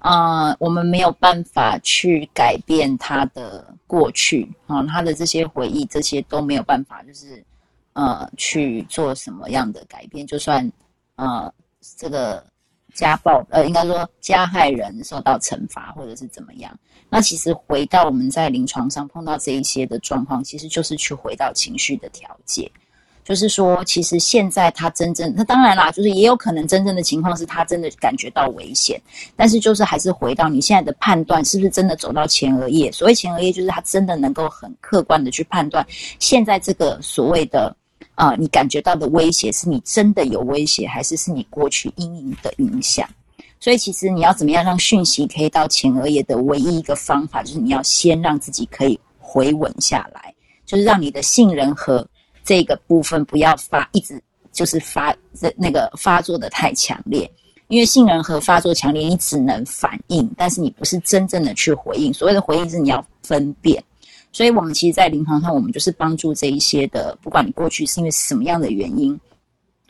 [0.00, 7.44] 呃，我们没有办法去改变他的过去啊、他的这些回忆，这些都没有办法，就是
[7.92, 10.70] 呃去做什么样的改变，就算
[11.16, 11.52] 呃
[11.96, 12.44] 这个。
[12.92, 16.76] 家暴，呃，应该说加害人受到惩罚，或者是怎么样？
[17.08, 22.68] 那其实回到我们在临床上碰到这一些的状况，其实就是去回到情绪的调节，
[23.30, 29.00] 就是说，其实现在他真正，那当然啦，就是也有可能真正的情况是他真的感觉到危险，
[29.36, 32.90] 但是就是还是回到你现在的判断，是不是真的走到前额叶？
[32.90, 35.86] 所谓前额叶，就是他真的能够很客观的去判断
[36.18, 37.72] 现在这个所谓的。
[38.16, 43.08] 啊、你感觉到的威胁是你真的有威胁，还是是你过去阴影的影响？
[43.58, 50.34] 所以其实你要怎么样让讯息可以到前额叶的唯一一个方法，就是你要先让自己可以回稳下来，
[50.66, 52.06] 就是让你的杏仁核
[52.50, 57.30] 这个部分不要发，一直就是发这那个发作的太强烈，
[57.68, 62.12] 因为杏仁核发作强烈，你只能反应，但是你不是真正的去回应。
[62.12, 63.80] 所谓的回应是你要分辨。
[64.32, 69.16] 所以，我们其实，在临床上，我们就是帮助这一些的，不管你过去是因为什么样的原因，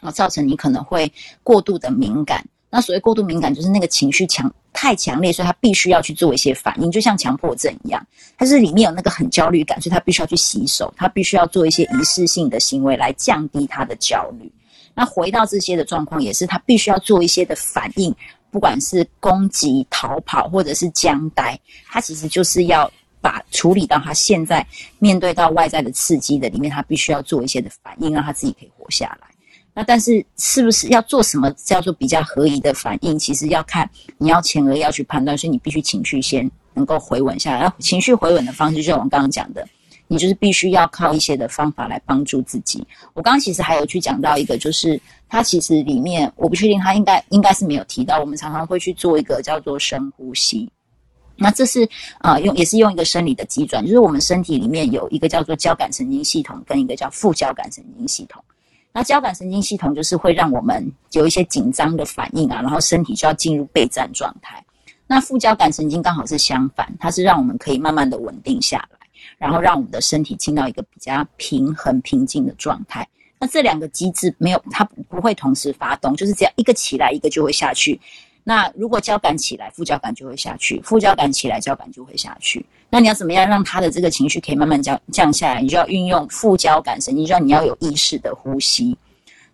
[0.02, 1.10] 啊，造成你可能会
[1.42, 2.46] 过度的敏感。
[2.70, 8.06] 那所谓过度敏感，就是那个情绪强太强烈，所以他必须要去做一些反应，就像强迫症一样，
[8.38, 14.50] 他是里面有那个很焦虑感，所以他必须要去洗手，他必须要做一些仪式性的行为来降低他的焦虑。
[14.94, 18.14] 那回到这些的状况，也是他必须要做一些的反应，
[18.50, 22.90] 不管是攻击、逃跑或者是僵呆，他其实就是要。
[23.22, 24.66] 把处理到他现在
[24.98, 29.28] 面对到外在的刺激的里面，他必须要做一些的反应，让他自己可以活下来。
[29.72, 33.18] 那但是是不是要做什么叫做比较合宜的反应？
[33.18, 37.60] 其实要看你要前额要去判断，所以你必须情绪先能够回稳下来。
[37.60, 39.66] 然后情绪回稳的方式，就像我们刚刚讲的，
[40.08, 42.84] 你就是必须要靠一些的方法来帮助自己。
[43.14, 48.18] 我刚刚其实还有去讲到一个，就是它其实里面我不确定，它应该应该是没有提到。
[48.18, 50.68] 我们常常会去做一个叫做深呼吸。
[51.36, 58.42] 那这是啊、用也是用一个生理的机转，就是我们身体里面有一个叫做交感神经系统，跟一个叫副交感神经系统。
[58.92, 64.64] 那交感神经系统就是会让我们有一些紧张的反应啊，然后身体就要进入备战状态。
[65.06, 68.98] 那副交感神经刚好是相反，它是让我们可以慢慢的稳定下来，
[69.38, 73.06] 然后让我们的身体进到一个比较平衡平静的状态。
[73.38, 78.00] 那这两个机制没有，它不会同时发动，就是只要一个起来，一个就会下去。
[78.42, 82.64] 那如果交感起来，副交感就会下去；副交感起来，交感就会下去。
[82.88, 85.62] 那你要怎么样让他的这个情绪可以慢慢降降下来？
[85.62, 88.96] 你就要运用副交感神经，就要你要有意识的呼吸。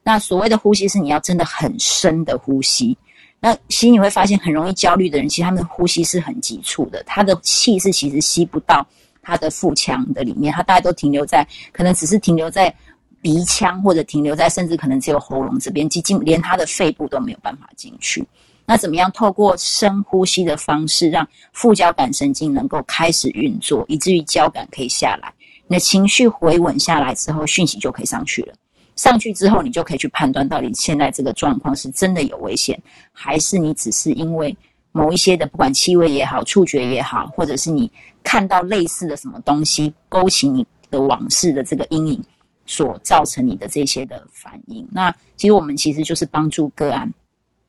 [0.03, 2.96] 那所谓的呼吸是你要真的很深的呼吸。
[3.40, 8.87] 那吸你会发现，很容易焦虑的人，其实他们的呼吸是很急促的，他的气是其实吸不到
[9.20, 12.75] 他的腹腔的里面，他大概都停留在可能只是停留在
[13.20, 18.25] 鼻腔，或者停留在甚至可能只有喉咙这边，几近连他的肺部都没有办法进去。
[18.66, 25.33] 那怎么样透过深呼吸的方式，让副交感神经能够开始运作，以至于交感可以下来？
[25.68, 28.55] 你的情绪回稳下来之后，讯息就可以上去了。
[28.96, 32.81] 上去之后，你就可以去判断到底现在这个状况是真的有危险，
[33.12, 34.57] 还是你只是因为
[34.92, 37.90] 某一些的不管气味也好、触觉也好，或者是你
[38.22, 42.24] 看到类似的什么东西勾起你的往事的这个阴影，
[42.64, 44.87] 所造成你的这些的反应。
[44.90, 47.12] 那其实我们其实就是帮助个案。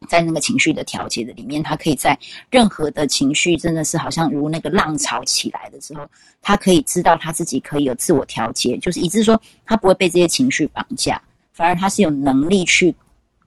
[0.07, 2.17] 在那个情绪的调节的里面，他可以在
[2.49, 6.07] 任何的情绪真的是好像如那个浪潮起来的时候，
[6.41, 11.21] 他可以知道他自己可以有自我调节，就是以致说他不会被这些情绪绑架，
[11.53, 12.93] 反而他是有能力去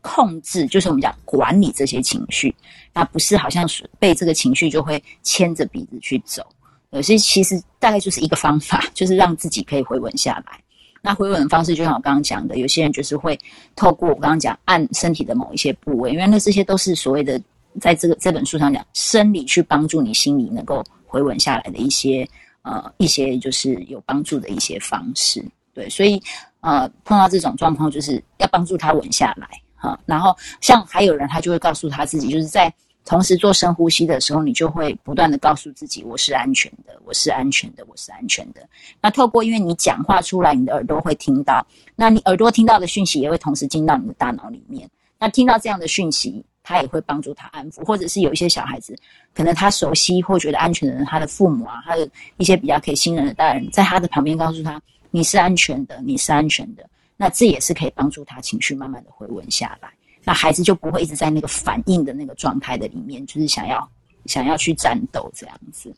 [0.01, 2.55] 控制，就是我们讲管理这些情绪，
[2.93, 6.45] 那不是好像是被这个情绪就会牵着鼻子去走。
[6.91, 10.61] 有些其实大概就是一个方法， 就是让自己可以回稳下来。
[11.03, 13.39] 那回稳的方式，就像我刚刚讲的，有些人就是会
[13.75, 17.41] 透过我刚刚讲按身体的某一些部位，因为那这些都是所谓的
[17.81, 22.29] 在这个这本书上讲生理去帮助你心理能够回稳下来的一些
[22.63, 25.45] 呃一些就是有帮助的一些方式。
[25.73, 26.21] 对，所以
[26.61, 29.99] 呃碰到这种状况，就是要帮助他稳下来哈。
[30.07, 32.73] 然后像还有人，他就会告诉他自己，就是在。
[33.05, 38.61] 同时做深呼吸的时候，你就会不断的告诉自己：“我是安全的，我是安全的，我是安全的。”
[39.01, 44.89] 那透过因为你讲话出来，你的耳朵会听到，那你耳朵听到的讯息也会同时进到你的大脑里面。
[45.19, 48.97] 那听到这样的讯息，他也会帮助他安抚，或者是有一些小孩子，
[49.35, 59.91] 可能他熟悉或觉得安全的人，他的父母啊，他的一些比较可以信任的大人，在他的旁边告诉他：“你是安全的，你是安全的。”那这也是可以帮助他情绪慢慢的回稳下来。
[60.25, 63.89] 那孩子就不会一直在那个反应的那个状态的里面，就是想要
[64.27, 65.93] 想要去战斗这样子。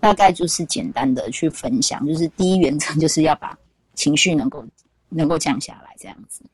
[0.00, 3.58] 大概就是简单的去分享，就是第一原则就是要把
[3.94, 4.64] 情绪能够
[5.08, 6.44] 能够降下来这样子。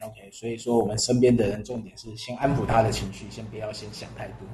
[0.00, 4.46] OK，所以说我们身边的人重点是先安抚他的情绪，先不要先想太多。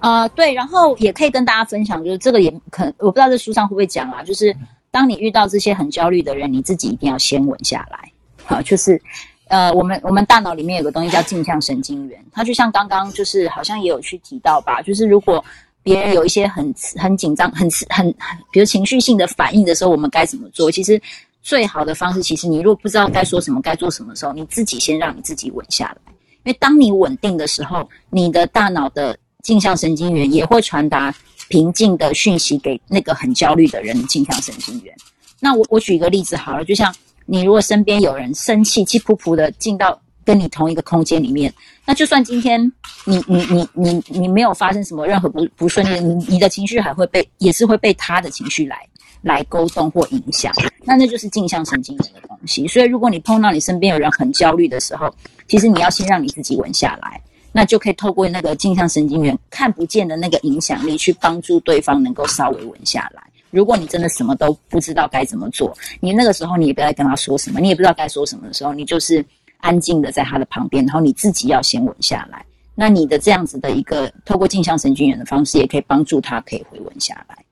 [0.00, 4.54] 啊、呃，对，然后也可以跟大家分享，就是这个也可我不知道这书上会不会讲啊，就是
[4.90, 8.11] 当你遇到这些很焦虑的人，你自己一定要先稳下来。
[8.44, 9.00] 好，就是，
[9.48, 15.42] 呃，我们我们大脑里面有个东西叫镜像神经元，它就像刚刚就是好像也有去提到吧，就是如果
[15.82, 20.70] 别人有一些很很紧张、很很很，比如情绪性的反应的时候，我们该怎么做？
[20.70, 21.00] 其实
[21.42, 26.12] 最好的方式，其实你如果不知道该说什么、该做什么的时候，你自己先让你自己稳下来，
[26.44, 31.14] 因为当你稳定的时候，你的大脑的镜像神经元也会传达
[31.48, 34.94] 平静的讯息给那个很焦虑的人镜像神经元。
[35.40, 36.92] 那我我举一个例子好了，就像。
[37.26, 41.52] 你如果身边有人生气，气噗噗的进到跟你同一个空间里面，
[41.84, 42.60] 那就算今天
[43.04, 48.76] 你你你你你没有发生什么任何不不顺利，你你的情绪还会被也是会被他的情绪来
[49.22, 50.52] 来沟通或影响，
[50.84, 52.66] 那那就是镜像神经元的东西。
[52.68, 55.12] 所以如果你碰到你身边有人很焦虑的时候，
[55.48, 57.20] 其实你要先让你自己稳下来，
[57.50, 63.22] 那就可以透过那个镜像神经元看不见的那个影响力去帮助对方能够稍微稳下来。
[63.52, 69.24] 如果你真的什么都不知道该怎么做，你那个时候你也不要再跟他说什么，你也不知道该说什么的时候，你就是
[69.58, 72.44] 安静的在他的旁边，然后你自己要先稳下来。
[72.74, 77.44] 那你的这样子的一个透过镜像神经元的方式，也可以帮助他可以回稳下来。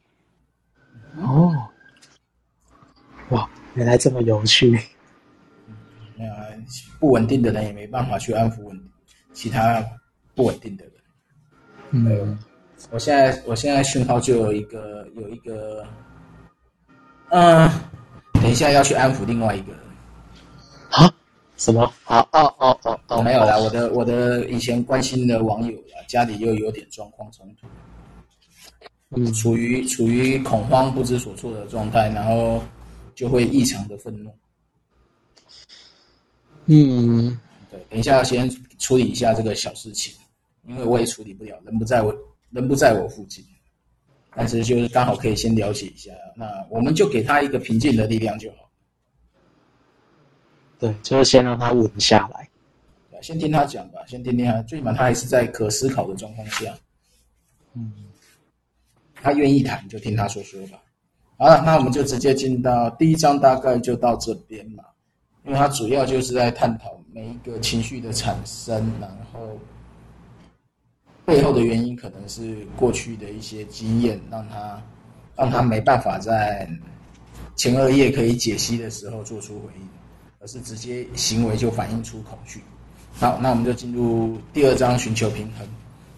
[1.23, 1.55] 哦，
[3.29, 4.71] 哇，原来这么有趣。
[6.17, 6.41] 没有啊，
[6.99, 8.81] 不稳定的人也没办法去安抚稳
[9.35, 9.85] 其他
[10.35, 10.95] 不稳定的人。
[11.91, 12.39] 嗯，
[12.91, 15.87] 我现在我现在讯号就有一个有一个，
[17.29, 17.73] 嗯、呃，
[18.35, 19.81] 等一下要去安抚另外一个人。
[20.91, 21.15] 啊？
[21.57, 21.83] 什么？
[22.05, 27.67] 啊哦哦哦哦，没有啦，我的我的以前关心的网友啦，家里又有点状况冲突，
[29.11, 32.63] 嗯，处于处于恐慌不知所措的状态，然后
[33.15, 34.35] 就会异常的愤怒。
[36.65, 37.39] 嗯，
[37.71, 40.15] 对，等一下要先处理一下这个小事情，
[40.67, 42.15] 因为我也处理不了，人不在我。
[42.51, 43.45] 人不在我附近，
[44.35, 48.69] 但是就是刚好可以先了解一下，那我们就给他一个平静的力量就好。
[50.79, 52.49] 对，就是先让他稳下来，
[53.21, 56.75] 先听他讲吧，先听听他，最起码他还是在可思考的状况下。
[57.75, 57.93] 嗯，
[59.15, 60.81] 他愿意谈就听他说说吧。
[61.37, 64.85] 好了，那我们就直接进到第一章，大概就到这边嘛，
[65.45, 69.59] 因为它主要就是在探讨每一个情绪的产生，然后。
[71.31, 74.83] 背后的原因可能是过去的一些经验，让他
[75.37, 76.69] 让他没办法在
[77.55, 79.89] 前二页可以解析的时候做出回应，
[80.41, 82.61] 而是直接行为就反映出恐惧。
[83.15, 85.69] 好，那我们就进入第二章寻求平衡，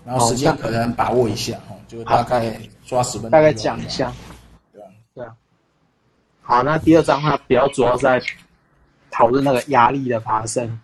[0.04, 4.10] 然后时间可能把握一下哈，就大概抓十分钟，大概讲一下。
[4.72, 5.34] 对啊，对啊。
[6.40, 8.18] 好，那第二章它比较主要在
[9.10, 10.80] 讨论那个压力的发生。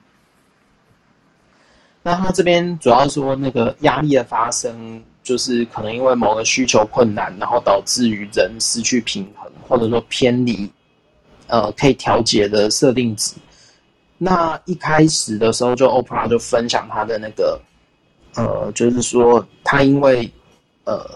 [2.08, 10.66] 那他这边主要说，那个压力的发生，就是可能因为某个需求困难，然后导致于人失去平衡，或者说偏离，
[11.48, 13.34] 呃，可以调节的设定值。
[14.16, 17.60] 那一开始的时候，就 OPRA 就分享他的那个，
[18.36, 20.32] 呃，就是说他因为，
[20.84, 21.06] 呃，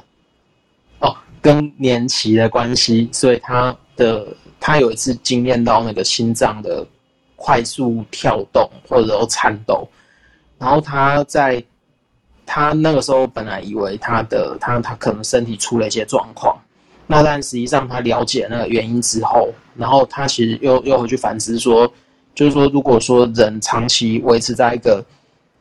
[0.98, 4.26] 哦，更年期的关系，所以他的
[4.60, 6.86] 他有一次经验到那个心脏的
[7.34, 9.88] 快速跳动，或者说颤抖。
[10.62, 11.60] 然后他在，
[12.46, 16.56] 他那个时候本来以为他的他他可能身体出了一些状况，
[17.08, 21.92] 那但实际上他了解那个原因之后，然后他其实又又回去反思说，
[22.32, 25.04] 就是说如果说人长期维持在一个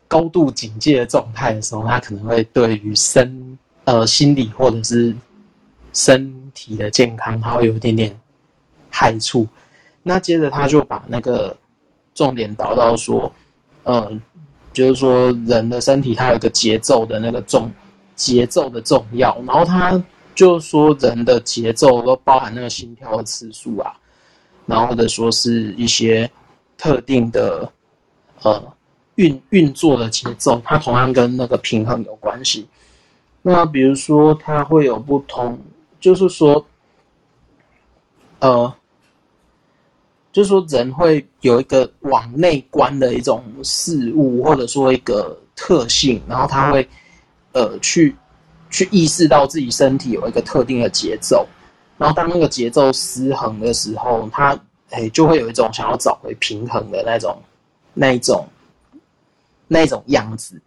[0.07, 5.15] 高度警戒的状态的时候，他可能会对于身呃心理或者是
[5.93, 8.15] 身体的健康，他会有一点点
[8.91, 9.47] 害处。
[10.03, 11.57] 那接着他就把那个
[12.13, 13.33] 重点导到说，
[13.81, 14.11] 呃。
[14.73, 17.71] 就是说，人的身体它有一个节奏的那个重
[18.15, 20.01] 节奏的重要，然后他
[20.33, 23.93] 就是说人的节奏都包含那个心跳的次数啊，
[24.65, 26.29] 然后或者说是一些
[26.77, 27.71] 特定的
[28.43, 28.63] 呃
[29.15, 32.67] 运运作的节奏，它同样跟那个平衡有关系。
[33.41, 35.59] 那比如说，它会有不同，
[35.99, 36.65] 就是说，
[38.39, 38.73] 呃。
[40.31, 46.87] 就是说，人会有一个往内观的一种事物，或者说一个特性，然后他会，
[47.51, 48.15] 呃，去
[48.69, 51.45] 去意识到自己身体有一个特定的节奏，
[51.97, 54.57] 然后当那个节奏失衡的时候，他
[54.91, 57.37] 哎就会有一种想要找回平衡的那种
[57.93, 58.47] 那一种
[59.67, 60.61] 那一种样子。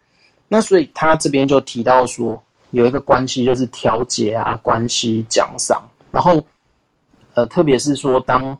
[0.47, 2.39] 那所以他这边就提到说，
[2.69, 6.39] 有一个关系就是调节啊，关系奖赏，然后
[7.33, 8.55] 呃，特别是说当。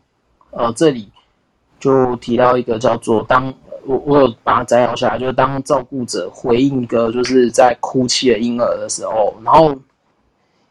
[0.58, 1.12] 呃，这里
[1.82, 3.54] 就提到一个叫做当
[3.86, 9.76] 我我有把它摘要下来，就是当照顾者回应一个就是在哭泣的婴儿的时候，然后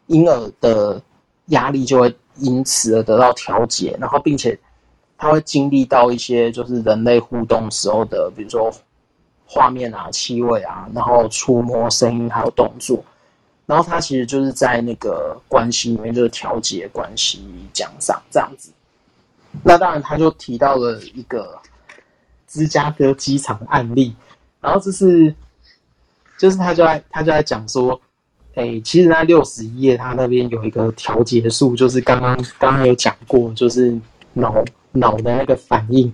[0.07, 0.99] 婴儿的
[1.49, 4.59] 压力就会因此而得到调节，然后并且
[5.17, 8.73] 他会经历到一些就是人类互动时候的，比如说
[9.45, 13.01] 画面啊、气味啊，然后触摸、声音还有动作，
[13.67, 17.39] 然后他其实就是在那个关系里面就是调节关系、
[17.71, 18.71] 奖赏这样子。
[19.63, 21.57] 那当然，他就提到了一个
[22.47, 24.15] 芝加哥机场的案例，
[24.61, 25.33] 然后这是，
[26.37, 27.99] 就是他就在他就在讲说，
[28.55, 33.97] 哎、其实，在六十一页他那边有一个调节数，就是刚刚刚刚有讲过，就是
[34.33, 36.11] 脑脑的那个反应，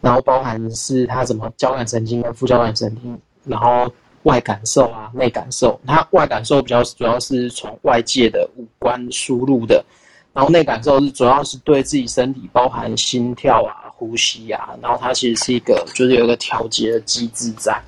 [0.00, 3.90] 然后包含是他什么交感神经跟副交感神经，然后
[4.24, 9.84] 外感受啊、内感受，他外感受比较主要是从外界的五官输入的。
[10.32, 17.78] 然后内感受是主要是对自己身体，包含心跳啊、呼吸啊，然后它其实是一个，就是有一个调节的机制在。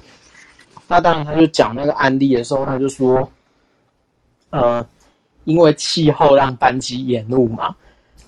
[0.86, 3.26] 那当然，他就讲那个案例的时候，他就说，
[4.50, 4.86] 呃，
[5.44, 7.74] 因为气候让班机延误嘛，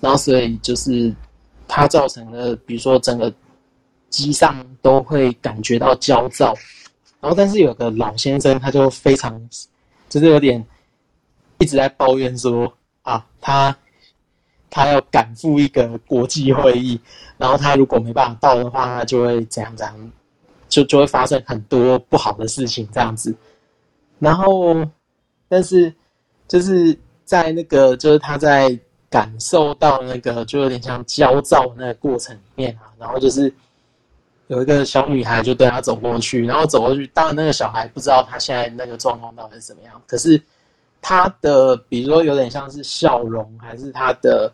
[0.01, 1.13] 然后所以就是
[1.67, 3.31] 它造成了，比如说整个
[4.09, 6.55] 机上都会感觉到焦躁。
[7.21, 9.39] 然后，但是有个老先生，他就非常，
[10.09, 10.65] 就是有点
[11.59, 13.77] 一直在抱怨说啊，他。
[14.69, 16.99] 他要赶赴一个国际会议，
[17.37, 20.11] 然后他如果没办法到的话，他就会怎样怎样，
[20.67, 23.33] 就就会发生很多不好的事情这样子。
[24.19, 24.75] 然后，
[25.47, 25.93] 但是
[26.47, 28.77] 就是在那个，就是他在
[29.09, 33.53] 感受到那个，就有点像焦躁那个过程里面啊，然后就是
[34.47, 40.41] 有一个小女孩就对他走过去，然后走过去，当然那个小孩不知道他现在那个状况到底是怎么样，可是
[41.01, 44.51] 他的比如说有点像是笑容，还是他的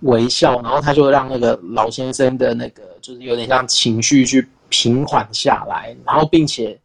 [0.00, 6.78] 微笑，然后他就让那个老先生的那个就是有点像情绪去平缓下来，然后并且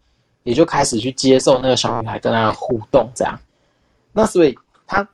[0.43, 3.38] 也就开始去接受那个小女孩跟他的互动这样。
[4.14, 5.08] 那所以他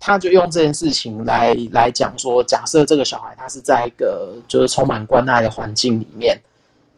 [0.00, 6.38] 他就用这件事情来来讲说，假设这个小孩他是在一个就是充满关爱的环境里面，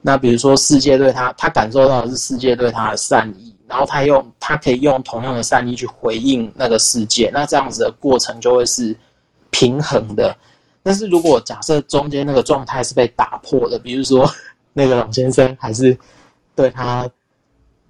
[0.02, 8.94] 那比如说世界对他，他感受到的是世界对他的善意，然后他用他可以用同样的善意去回应那个世界，那这样子的过程就会是
[9.50, 10.36] 平衡的。
[10.82, 14.30] 但是如果假设中间那个状态是被打破的，比如说
[14.74, 15.96] 那个老先生还是
[16.54, 17.08] 对他。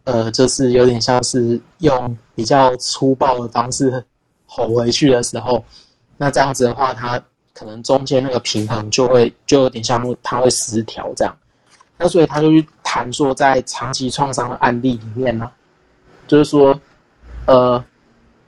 [0.05, 4.03] 呃，就是有点像是用比较粗暴的方式
[4.47, 5.62] 吼回去的时候，
[6.16, 7.22] 那这样子的话，他
[7.53, 11.37] 可能中间那个平衡就会就有点像他会失调这样。
[11.99, 15.49] 那所以他就去谈说，在长期创伤的案例里面呢，
[16.31, 16.81] 就是说，
[17.47, 17.85] 呃，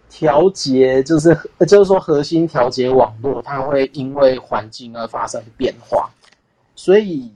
[0.09, 6.09] 调节就是就是说核心调节网络，它会因为环境而发生变化，
[6.77, 7.31] 所以。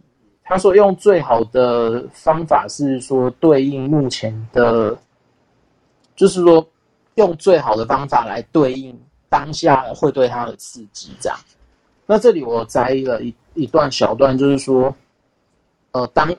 [0.48, 4.96] 他说：“用最好的方法是说对应目前的，
[6.14, 6.64] 就是说
[7.16, 8.96] 用最好的方法来对应
[9.28, 11.10] 当下会对他的刺激。
[11.20, 11.36] 这样，
[12.06, 14.94] 那这里我摘了一一段小段，就是说，
[15.90, 16.32] 呃，当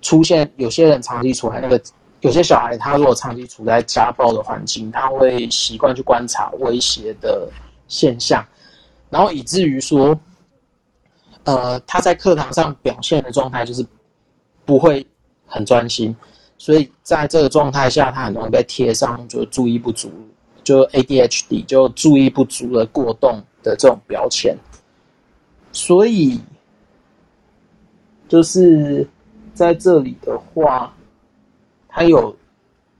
[0.00, 1.78] 出现有些人长期处在那个，
[2.20, 7.48] 有些小孩他如果长期处在家暴的环境，他会习惯去观察威胁的
[7.88, 8.44] 现象，
[9.08, 10.18] 然后以至于说。”
[11.44, 13.84] 呃，他在课堂上表现的状态就是
[14.66, 15.04] 不会
[15.46, 16.14] 很专心，
[16.58, 20.12] 所以在这个状态下，他很容易被贴上就注意不足，
[20.62, 24.54] 就 ADHD 就注意不足的过动的这种标签。
[25.72, 26.38] 所以
[28.28, 29.08] 就是
[29.54, 30.94] 在这里的话，
[31.90, 32.34] 他有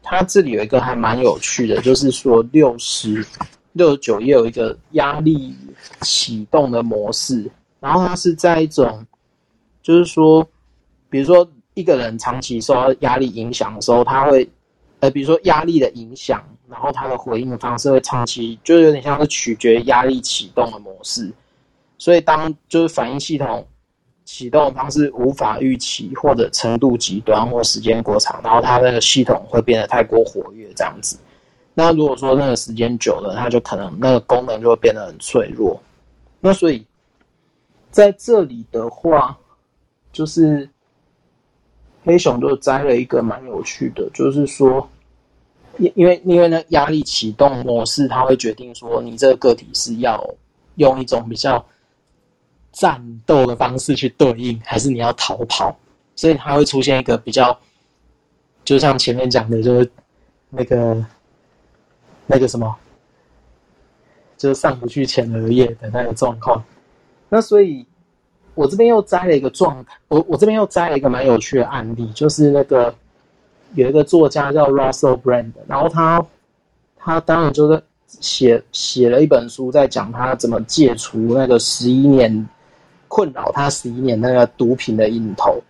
[0.03, 3.25] 他这里有一个还蛮有趣的，就是说六十
[3.73, 5.55] 六十九页有一个压力
[6.03, 7.51] 启动的模式。
[7.79, 9.07] 然后他是在一种，
[9.83, 10.47] 就是说，
[11.09, 14.47] 比如说一个人长期受到压力影响的时候，他会，
[14.99, 21.33] 呃，比如说压力的影响，然后他的回应方式会长期，就有点像是取决于压力启动的模式。
[21.97, 23.67] 所以当就是反应系统
[24.33, 31.19] 启动方式无法预期，或者程度极端，或时间过长，然后它那个系统会变得太过活跃这样子。
[31.75, 35.81] 那如果说那个时间久了，它就可能那个功能就会变得很脆弱。
[36.39, 36.87] 那所以。
[37.93, 39.37] 在这里的话，
[40.13, 40.71] 就是
[42.05, 44.89] 黑熊就摘了一个蛮有趣的，就是说，
[45.77, 50.25] 因因为因为呢压力启动模式，它会决定说你这个个体是要
[50.77, 51.67] 用一种比较
[52.73, 55.77] 战斗的方式去对应，还是你要逃跑，
[56.15, 57.59] 所以它会出现一个比较，
[58.65, 59.91] 就像前面讲的，就是
[60.49, 61.05] 那个
[62.27, 62.75] 那个什么，
[64.37, 66.63] 就是上不去前额叶的那个状况。
[67.29, 67.87] 那所以，
[68.55, 72.95] 我这边又摘了一个状态，我我这边又摘了一个蛮有趣的案例，就是那个
[73.75, 76.25] 有一个作家叫 Russell Brand，然后他
[76.97, 82.49] 他当然就是写写了一本书，在讲他怎么戒除那个十一年
[83.11, 85.61] 困扰他十一年那个毒品的瘾头。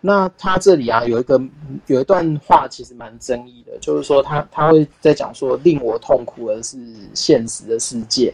[0.00, 1.42] 那他这里啊有一个
[1.86, 6.78] 有一段话其实蛮争议的，就是说他他会在讲说，令我痛苦的是
[7.14, 8.32] 现实的世界。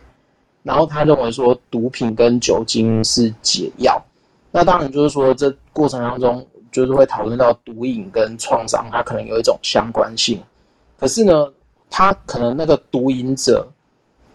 [0.62, 4.02] 然后他认为说，毒品跟酒精是解药。
[4.50, 10.42] 那当然就是说，这过程当中就是会讨论到毒瘾跟创伤，它可能有一种相关性。
[10.98, 11.52] 可是呢，
[11.90, 13.66] 他可能那个毒瘾者，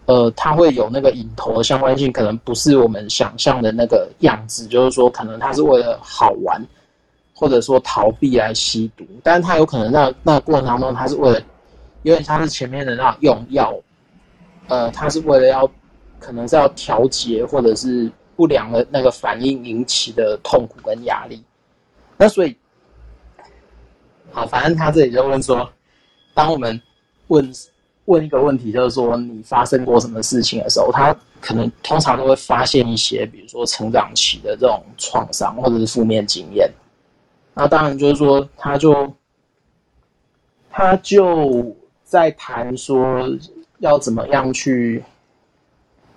[0.10, 4.66] 呃，他会有那个引头的相关性，可能不是我们想象的那个样子。
[4.66, 6.60] 就是说，可能他是为了好玩，
[7.36, 9.06] 或者说逃避来吸毒。
[9.22, 11.40] 但是他有可能那那过程当中，他是为了，
[12.02, 13.74] 因为他是前面的那用药，
[14.68, 15.70] 呃，他是为了要。
[16.22, 21.42] 可能是要调节，或者是不良的那个反应引起的痛苦跟压力。
[22.18, 22.54] 那所以，
[24.30, 25.72] 好，反正他这里就问说，
[26.34, 26.78] 当我们
[27.28, 27.50] 问
[28.10, 36.70] 问一个问题，就是说你发生过什么事情的时候，他可能通常都会发现一些，比如说成长期的这种创伤或者是负面经验。
[37.54, 39.14] 那当然就是说，他就
[40.70, 43.28] 他就在谈说
[43.80, 45.04] 要怎么样去。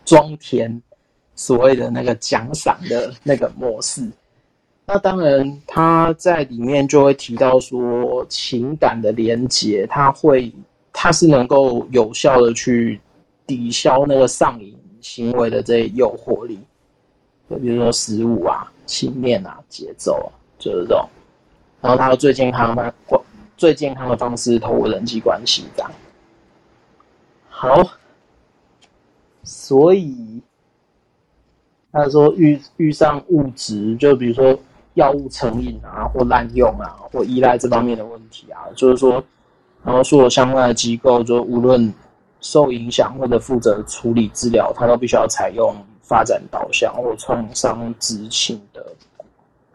[0.04, 0.82] 装填
[1.36, 4.02] 所谓的那个奖赏的那个模式，
[4.84, 10.52] 那当然他在里面就会提到说情感的连结，他会
[10.94, 13.00] 它是能够有效的去
[13.46, 16.60] 抵消那个上瘾行为的这些诱惑力，
[17.50, 21.08] 就比如说食物啊、信念啊、节奏啊，就是这种。
[21.80, 22.94] 然后它最健康的
[23.56, 25.90] 最健康的方式，透过人际关系这样。
[27.48, 27.82] 好，
[29.42, 30.40] 所以
[31.90, 34.56] 他说遇遇上物质，就比如说
[34.94, 39.24] 药物成瘾啊，或滥用啊，或依赖这方面的问题啊，就是说。
[39.84, 41.92] 然后所有相关的机构，就无论
[42.40, 48.84] 受影响或者负责处理治疗，它都必须要采用发展导向或创伤知情的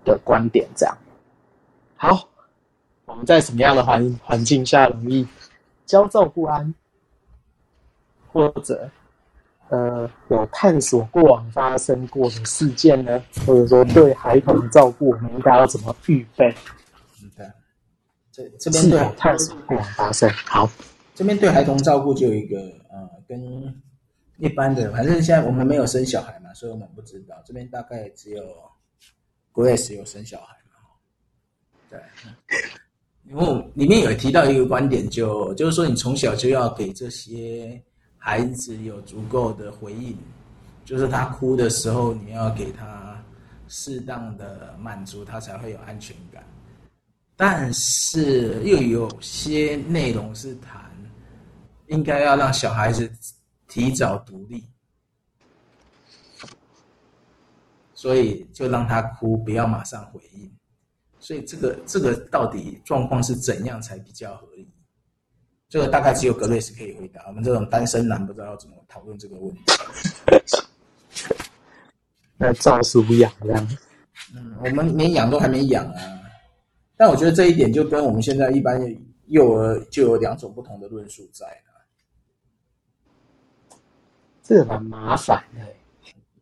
[0.05, 0.67] 的观点。
[0.75, 0.97] 这样，
[1.97, 2.27] 好，
[3.05, 5.27] 我们在什么样的环环境下容易
[5.85, 6.73] 焦躁不安，
[8.31, 8.89] 或者
[9.69, 13.21] 呃有探索过往发生过的事件呢？
[13.45, 16.53] 或者说对孩童的照顾，我们应该要怎么预备？
[18.37, 20.69] 这这边对探索过往发生好，
[21.15, 23.41] 这边对孩童照顾就有一个呃，跟
[24.37, 27.35] 一般的，反正现在我们没有生小孩嘛，所以我们不知道。
[27.43, 28.43] 这边大概只有
[29.51, 30.77] Grace 有生小孩嘛，
[31.89, 31.99] 对。
[33.23, 37.81] 因为里面有提到一个观点就，就就是说你从小就要给这些
[38.17, 40.15] 孩子有足够的回应，
[40.85, 43.19] 就是他哭的时候，你要给他
[43.67, 46.43] 适当的满足，他才会有安全感。
[47.39, 50.91] 但是又有些内容是谈，
[51.85, 53.07] 应该要让小孩子
[53.67, 54.67] 提早独立，
[57.93, 60.51] 所以就让他哭，不要马上回应。
[61.19, 64.67] 所以这个这个到底状况是怎样才比较合理？
[65.69, 67.21] 这个大概只有格瑞斯可以回答。
[67.27, 69.61] 我们这种单身男不知道要怎么讨论这个问题。
[72.37, 73.77] 那照书养这样？
[74.33, 76.16] 嗯，我们连养都还没养啊。
[76.97, 78.81] 但我觉得这一点就跟我们现在一般
[79.27, 83.77] 幼儿就有两种不同的论述在了，
[84.41, 85.43] 这个蛮麻烦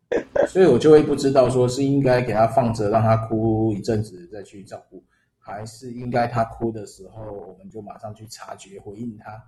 [0.08, 5.04] 的，所以我就会不知道说是应该给他放着让他哭一阵子再去照顾，
[5.38, 9.38] 还是应该他哭的时候我们就马上去察觉回应他，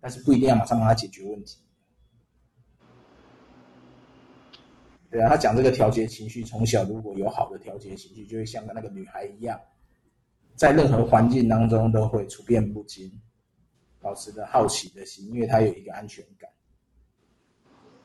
[0.00, 1.58] 但是不一定要马上帮他解决问题。
[5.10, 9.60] 对啊，他讲这个调节情绪，从小如果有好的调节情绪，就会像那个女孩一样。
[10.56, 13.12] 在任何环境当中都会处变不惊，
[14.00, 16.48] 保持着好奇的心，因为他有一个安全感。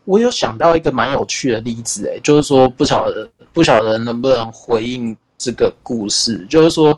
[0.03, 6.45] 我有想到一个蛮有趣的例子，诶，就是说不晓得不晓得能不能回应这个故事。
[6.47, 6.97] 就是说，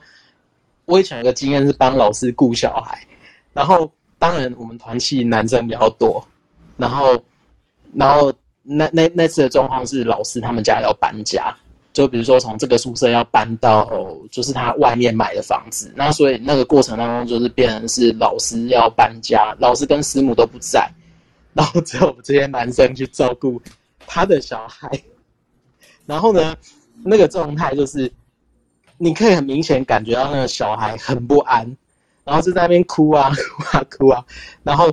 [0.86, 3.06] 我以前有个经验是帮老师顾小孩，
[3.54, 6.26] 然后当然我们团契男生比较多，
[6.78, 7.22] 然后
[7.94, 8.34] 然后
[8.64, 11.56] 那那那次的状况是老师他们家要搬家。
[11.94, 13.88] 就比如说，从这个宿舍要搬到
[14.32, 20.92] 就是他外面买的房子，那所以那个过程当中就是变成是老师要搬家，老师跟师母都不在，
[21.54, 23.62] 然后只有我们这些男生去照顾
[24.08, 24.90] 他的小孩。
[26.08, 26.56] 然后呢，
[27.04, 28.12] 那个状态就是
[28.98, 31.78] 你可以很明显感觉到那个小孩很不安，
[32.24, 34.26] 然后就在那边哭啊哭啊哭啊，
[34.64, 34.92] 然后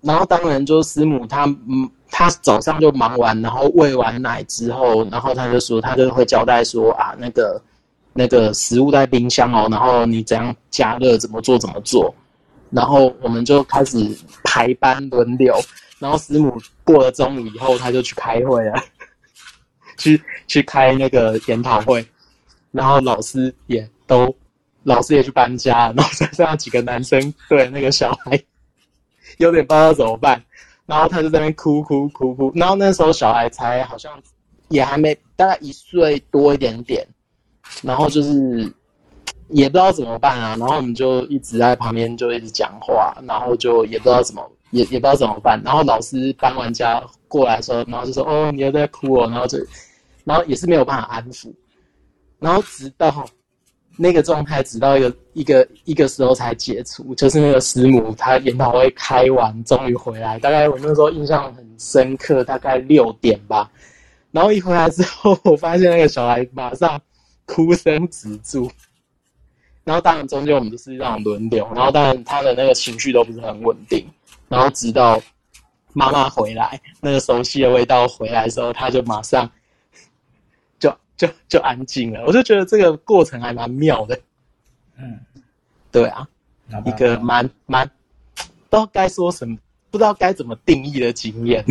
[0.00, 1.90] 然后当然就是师母他嗯。
[2.10, 7.60] 他早上就忙完，然后喂完奶之后，然后他就说，他就会交代说啊，那个
[8.12, 12.14] 那个食物在冰箱哦，然后你怎样加热，怎么做怎么做，
[12.70, 15.54] 然后我们就开始排班轮流，
[15.98, 18.74] 然后师母过了中午以后，他就去开会了，
[19.98, 22.06] 去去开那个研讨会，
[22.70, 24.34] 然后老师也都，
[24.84, 28.40] 老师也去搬家，然后剩下几个男生对那个小孩
[29.38, 30.40] 有点不知道怎么办。
[30.86, 34.12] 然后他就在那边哭哭哭哭，然后那时候小孩才好像
[34.68, 37.06] 也还没大概一岁多一点点，
[37.82, 38.72] 然后就是
[39.48, 49.58] 也不知道怎么办啊，然后我们就一直在旁边就一直讲话，然后就也不知道怎么也也不知道怎么办，然后老师搬完家过来说，然后就说哦，你又在哭哦，然后就
[50.24, 51.52] 然后也是没有办法安抚，
[52.38, 53.26] 然后直到。
[53.96, 60.38] 那个状态直到一个一个一个时候才解除，就是那个师母她研讨会开完，终于回来。
[60.38, 63.70] 大概我那时候印象很深刻，大概六点吧。
[64.32, 67.00] 然后一回来之后，我发现那个小孩马上
[67.46, 68.70] 哭声止住。
[69.82, 74.04] 然后当然中间我们就是这样轮流，然后当然他的那个情绪都不是很稳定。
[74.48, 75.18] 然后直到
[75.92, 79.50] 妈妈回来，那个熟悉的味道回来之后，他就马上。
[81.16, 84.18] 就就安静了，我就觉得这个过程还蛮妙的。
[84.96, 85.18] 嗯，
[85.90, 86.26] 对啊，
[86.84, 87.86] 一个蛮蛮
[88.36, 89.56] 不知道该说什么，
[89.90, 91.64] 不知道该怎么定义的经验。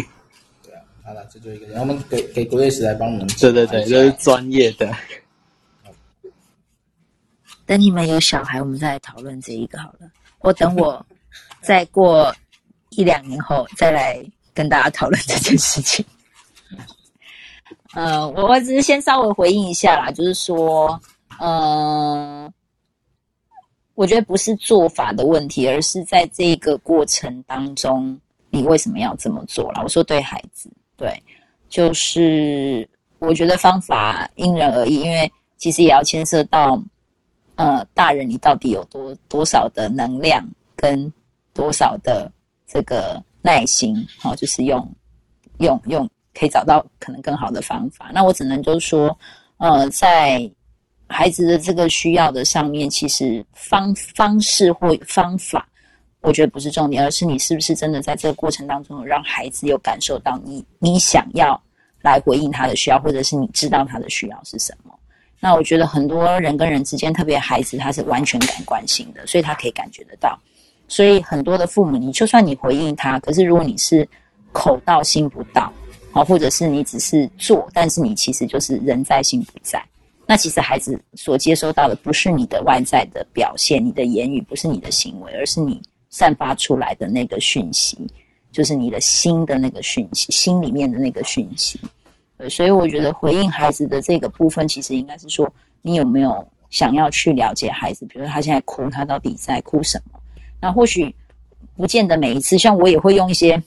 [0.63, 3.27] 对啊，好了，这就一个，然后我们给给 Grace 来帮我们。
[3.39, 4.91] 对对对，就是专业的。
[7.67, 10.09] 等你们有小孩，我们再来讨论这一个好了。
[10.39, 11.03] 我等我
[11.61, 12.31] 再过
[12.91, 14.23] 一两年后再来
[14.53, 16.05] 跟大家讨论这件事情。
[17.95, 20.99] 呃，我我只是先稍微回应一下啦，就是说，
[21.39, 22.51] 呃，
[23.93, 28.19] 我觉得不是做法的问题，而是在这个过程当中，
[28.49, 29.81] 你为什么要这么做啦？
[29.81, 31.17] 我说对孩子，对，
[31.69, 32.87] 就是
[33.19, 36.77] 我觉得方法因人而异，因为其实也要牵涉到，
[37.55, 41.09] 呃，大人你到底有多多少的能量跟
[41.53, 42.29] 多少的
[42.67, 44.85] 这个耐心，好、哦，就是用
[45.59, 48.11] 用用可以找到可能更好的方法。
[48.13, 49.17] 那我只能就是说，
[49.57, 50.51] 呃，在
[51.07, 55.67] 孩子的这个需要的上面，其实方方式或方法，
[56.21, 61.59] 我觉得不是重点，而是你是不是真的在这个过程当中让孩子有感受到你你想要
[62.01, 64.91] 来回应他的需要，或者是你知道他的需要是什么。
[65.39, 70.38] 那我觉得很多人跟人之间，特别孩子他是完全感官性的，所以他可以感觉得到。
[70.88, 74.07] 所以很多的父母，你就算你回应他，可是如果你是
[74.51, 75.71] 口到心不到，
[76.16, 79.84] 好，或者是你只是做，但是你其实就是人在心不在，
[80.26, 87.97] 那其实孩子所接收到的不是你的外在的表现，你的言语不是你的行为，而是你散发出来的那个讯息，
[88.49, 91.78] 就是你的心的那个讯息，心里面的那个讯息。
[92.38, 100.18] 对，所以我觉得回应孩子的这个部分，其实应该是说，你有没有想要去了解孩子，比如说他现在哭，他到底在哭什么？
[100.61, 101.13] 那或许
[101.76, 103.61] 不见得每一次，像我也会用一些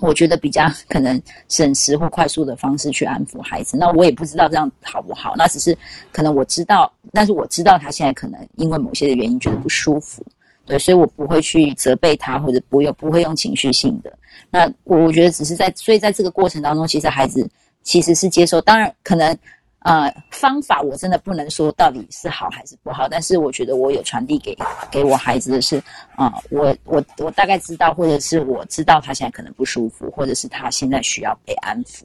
[0.00, 3.76] 我觉得比较可能省时或快速的方式去安抚孩子。
[3.76, 5.34] 那我也不知道这样好不好。
[5.36, 5.76] 那只是
[6.12, 10.24] 可能我知道，但是我知道他现在可能因为某些的原因觉得不舒服，
[10.64, 14.12] 对，所以我不会去责备他，或者不用不会用情绪性的。
[14.50, 17.48] 那我我觉得只是在，所以在这个过程当中，其实孩子
[17.82, 19.36] 其实是接受，当然可能。
[19.82, 24.54] 呃，方法我真的不能说到底是好还是不好，但是我觉得我有传递给
[24.90, 25.82] 给我孩子的是，
[26.16, 32.02] 啊、我我我大概知道，或者是我知道他现在可能不舒服，或者是他现在需要被安抚，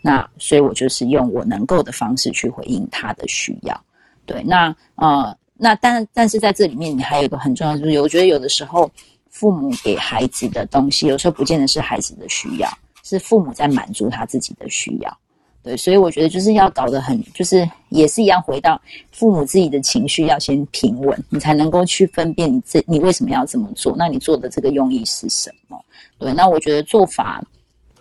[0.00, 3.78] 那所以我就是用我能够的方式去回应他的需要。
[4.24, 8.90] 对，那呃，那但但是在这里面，你还有一个很重要的就是，我觉得有的时候
[9.28, 12.68] 父母给孩子的东西，有时候不见得是孩子的需要，
[13.02, 15.18] 是父母在满足他自己的需要。
[15.62, 18.80] 对，所以我觉得就是要搞得很，就是也是一样，回到
[19.12, 25.78] 父母自己的情绪要先平稳，你才能够去分辨你这你为什么要这么做，那你做的这个用意是什么？
[26.18, 27.42] 对，那我觉得做法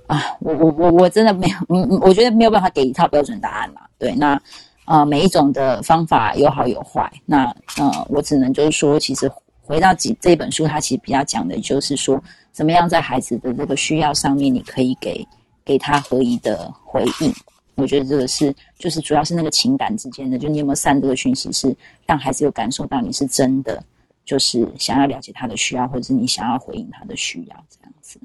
[0.08, 3.82] 啊，我我我我真的没有，嗯，我觉得没有办法给一套标准答案嘛。
[3.98, 4.42] 对，那、
[4.86, 7.44] 呃，每一种的方法有好有坏，那
[7.78, 9.30] 呃，我只能就是说，其实
[9.62, 12.22] 回到几这本书，它其实比较讲的就是说，
[12.54, 15.28] 怎么样在孩子的这个需要上面，你可以给
[15.70, 17.32] 给他合宜的回应。
[17.76, 23.84] 我觉得这个是，就是主要是那个情感之间的，就你有没有散这个讯息，是让孩子有感受到你是真的，
[24.26, 28.20] 就是想要了解他的需要，或者是你想要回应他的需要，这样子。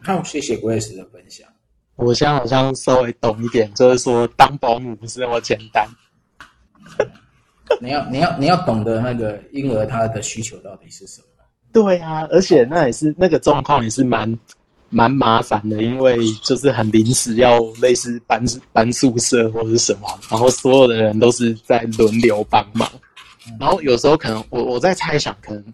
[0.00, 1.46] 好，谢谢 Grace 的分享。
[1.96, 5.86] 我现在好像稍微懂一点，就是说当保姆不是那么简单。
[7.82, 11.26] 你要，你要，你要懂得那个婴儿他的需求到底是什么？
[11.72, 14.38] 对啊，而且那也是那个状况也是蛮。
[14.94, 18.44] 蛮麻烦的，因为就是很临时，要类似搬
[18.74, 22.86] 搬宿舍或者是什么，然后所有的人都是在轮流帮忙，
[23.58, 25.64] 然后有时候可能我我在猜想，可能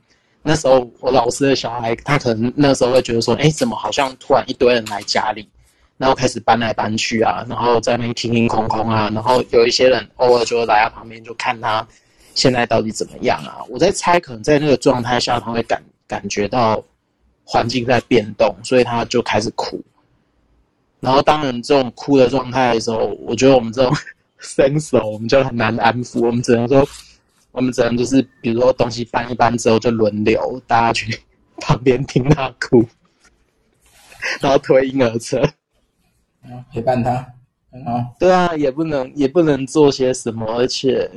[0.41, 5.49] 那时候我老师的小孩，他可能那时候会觉得说，哎，怎么好像突然一堆人来家里，
[5.97, 11.85] 然后开始搬来搬去啊，然后在那边停停空空啊，然后有一些人偶尔就来到旁边就看他
[12.39, 16.83] 现在到底怎么样啊，我在猜，可能在那个状态下，他会感感觉到。
[17.51, 19.83] 环境在变动，所以他就开始哭。
[21.01, 23.91] 然后，当然这种哭的状态的时候，我觉得我们这种
[24.41, 26.27] 新手，我们就很难安抚。
[26.27, 26.87] 我们只能说，
[27.51, 31.19] 我们只能就是，比如说东西搬一搬之后，就轮流大家去
[31.63, 32.85] 旁边听他哭，
[34.43, 35.43] 然后推婴儿车，
[36.71, 37.13] 陪伴他。
[37.13, 41.11] 啊，对啊，也不能也不能做些什么，而且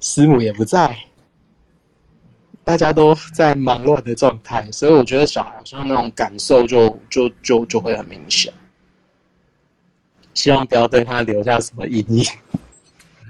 [0.00, 0.96] 师母也不在。
[2.64, 8.52] 大家都在忙乱的状态，所以我觉得小孩好像那种感受就就就就会很明显。
[10.34, 12.24] 希望不要对他留下什么阴影。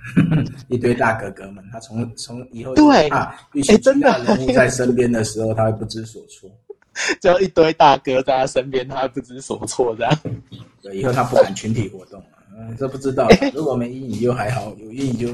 [0.66, 3.32] 一堆大哥哥们，他从从以后对啊，
[3.68, 6.50] 哎，真的人物在身边的时候，他会不知所措。
[7.20, 10.18] 只要一堆大哥在他身边，他会不知所措这样。
[10.82, 12.26] 对，以后他不敢群体活动了。
[12.58, 13.28] 嗯，这不知道。
[13.54, 15.28] 如果没阴影就还好，有阴影就。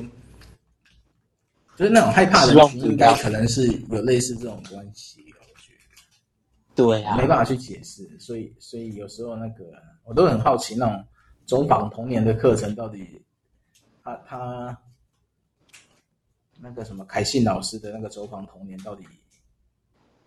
[1.76, 6.74] 就是那种害怕的人，应该可能是有类似这种关系，我觉得。
[6.74, 9.64] 对啊，没办法去解释，所以所以有时候那个
[10.04, 11.04] 我都很好奇，那种
[11.46, 13.20] 走访童年的课程到底，
[14.02, 14.78] 他他
[16.60, 19.04] 那个什么凯信老师的那个走访童年，到底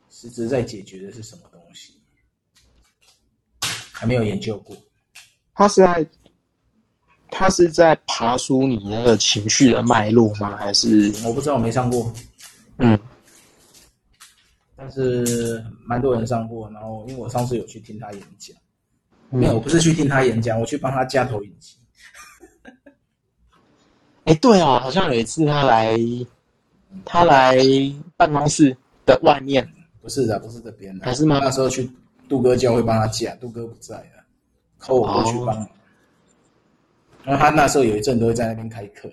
[0.10, 1.94] 实质在解决的是什么东西？
[3.92, 4.76] 还没有研究过。
[5.54, 6.08] 他是在
[7.30, 10.56] 他是在爬梳你那个情绪的脉络吗？
[10.58, 12.12] 还是我不知道，我没上过。
[12.78, 12.98] 嗯。
[14.76, 18.56] 但是蛮多人上过，然后因为我上次有去听他演讲，
[19.32, 21.76] 嗯、没有，我不是去听他演讲，我去帮他加投影机。
[24.26, 25.98] 哎，对哦，好像有一次他来，
[27.06, 27.58] 他来
[28.16, 29.68] 办公室的外面，
[30.00, 31.40] 不是的，不是这边的，还是吗？
[31.42, 31.90] 那时候去
[32.30, 34.24] 杜哥教会帮他架，杜哥不在了，
[34.78, 35.68] 扣我过去帮忙。
[37.28, 39.12] 然后他那时候有一阵都会在那边开课，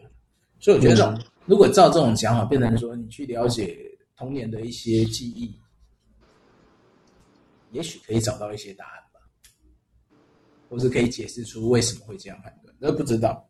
[0.60, 3.76] 所以我觉得，嗯、如果照这种讲法，变成说你去了解。
[4.16, 5.52] 童年的一些记忆，
[7.72, 9.18] 也许可以找到一些答案吧，
[10.70, 13.44] 或是可以解释出为什么会这样判断，都不知道。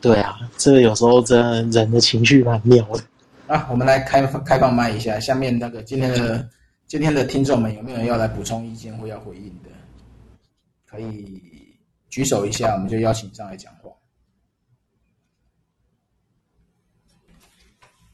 [0.00, 3.04] 对啊，这个有时候真的人的情绪蛮妙的
[3.46, 3.68] 啊。
[3.70, 6.48] 我们来开开放麦一下，下面那个今天的
[6.86, 9.68] 今天的听众们有没有人要来补充意见或要回应的？
[10.86, 11.53] 可以
[12.14, 13.90] 举手一下，我们就邀请上来讲话。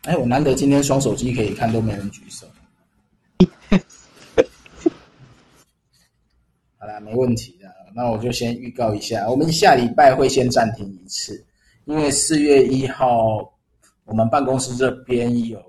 [0.04, 2.46] 哎，我难得今天双手机可以看，都没人举手。
[6.78, 7.70] 好啦，没问题的。
[7.94, 11.46] 那我就先预告一下，我们下礼拜会先暂停一次，
[11.84, 13.52] 因为四月一号
[14.04, 15.62] 我们办公室这边有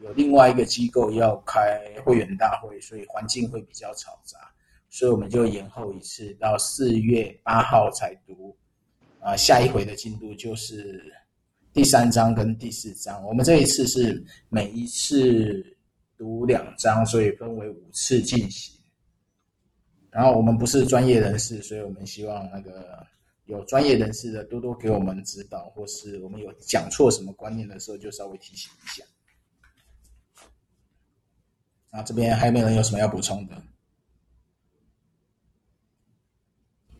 [0.00, 4.50] 有另外一个机构要开会员大会，所以环境会比较嘈杂，
[4.94, 8.56] 所以我们就延后一次到四月八号才读。
[9.18, 11.12] 啊，下一回的进度就是。
[11.72, 15.76] 第三章跟第四章，我们这一次是每一次
[16.16, 18.72] 读两章，所以分为五次进行。
[20.08, 23.04] 然后我们不是专业人士，所以我们希望那个
[23.46, 29.04] 有专业人士的多多给我们指导，或是我们有讲错什么观念的时候，就稍微提醒一下。
[31.90, 33.60] 啊，这边还有没有人有什么要补充的？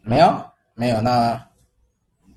[0.04, 0.44] 没有，
[0.74, 1.48] 没有，那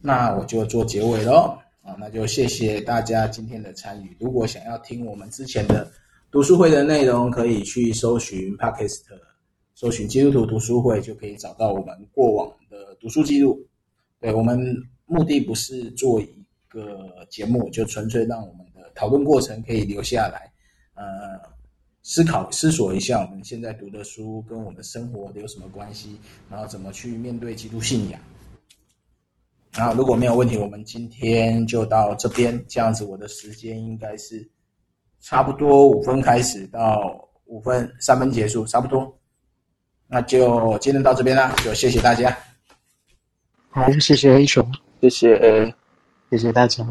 [0.01, 1.57] 那我就做结尾喽。
[1.84, 4.15] 啊，那就谢谢大家今天的参与。
[4.20, 5.89] 如果想要听我们之前的
[6.30, 9.03] 读书会的内容，可以去搜寻 Podcast，
[9.74, 13.57] 搜寻基督徒读书会，就可以找到我们过往的读书记录。
[14.20, 14.59] 对，我们
[15.05, 20.51] 目的不是做一个节目，就纯粹让我们的讨论过程可以留下来，
[20.93, 21.39] 呃，
[22.10, 26.18] 思考、思索一下我们现在读的书跟我们生活有什么关系，
[26.49, 28.18] 然后怎么去面对基督信仰。
[29.74, 32.64] 好，如果没有问题，我们今天就到这边。
[32.66, 34.49] 这样子，我的时间应该是
[35.20, 39.14] 差不多五分开始到五分三分结束，差不多。
[40.08, 42.36] 那就今天到这边啦，就谢谢大家。
[43.70, 44.66] 好，谢谢 A 雄，
[45.01, 45.76] 谢谢，
[46.32, 46.89] 谢谢大家。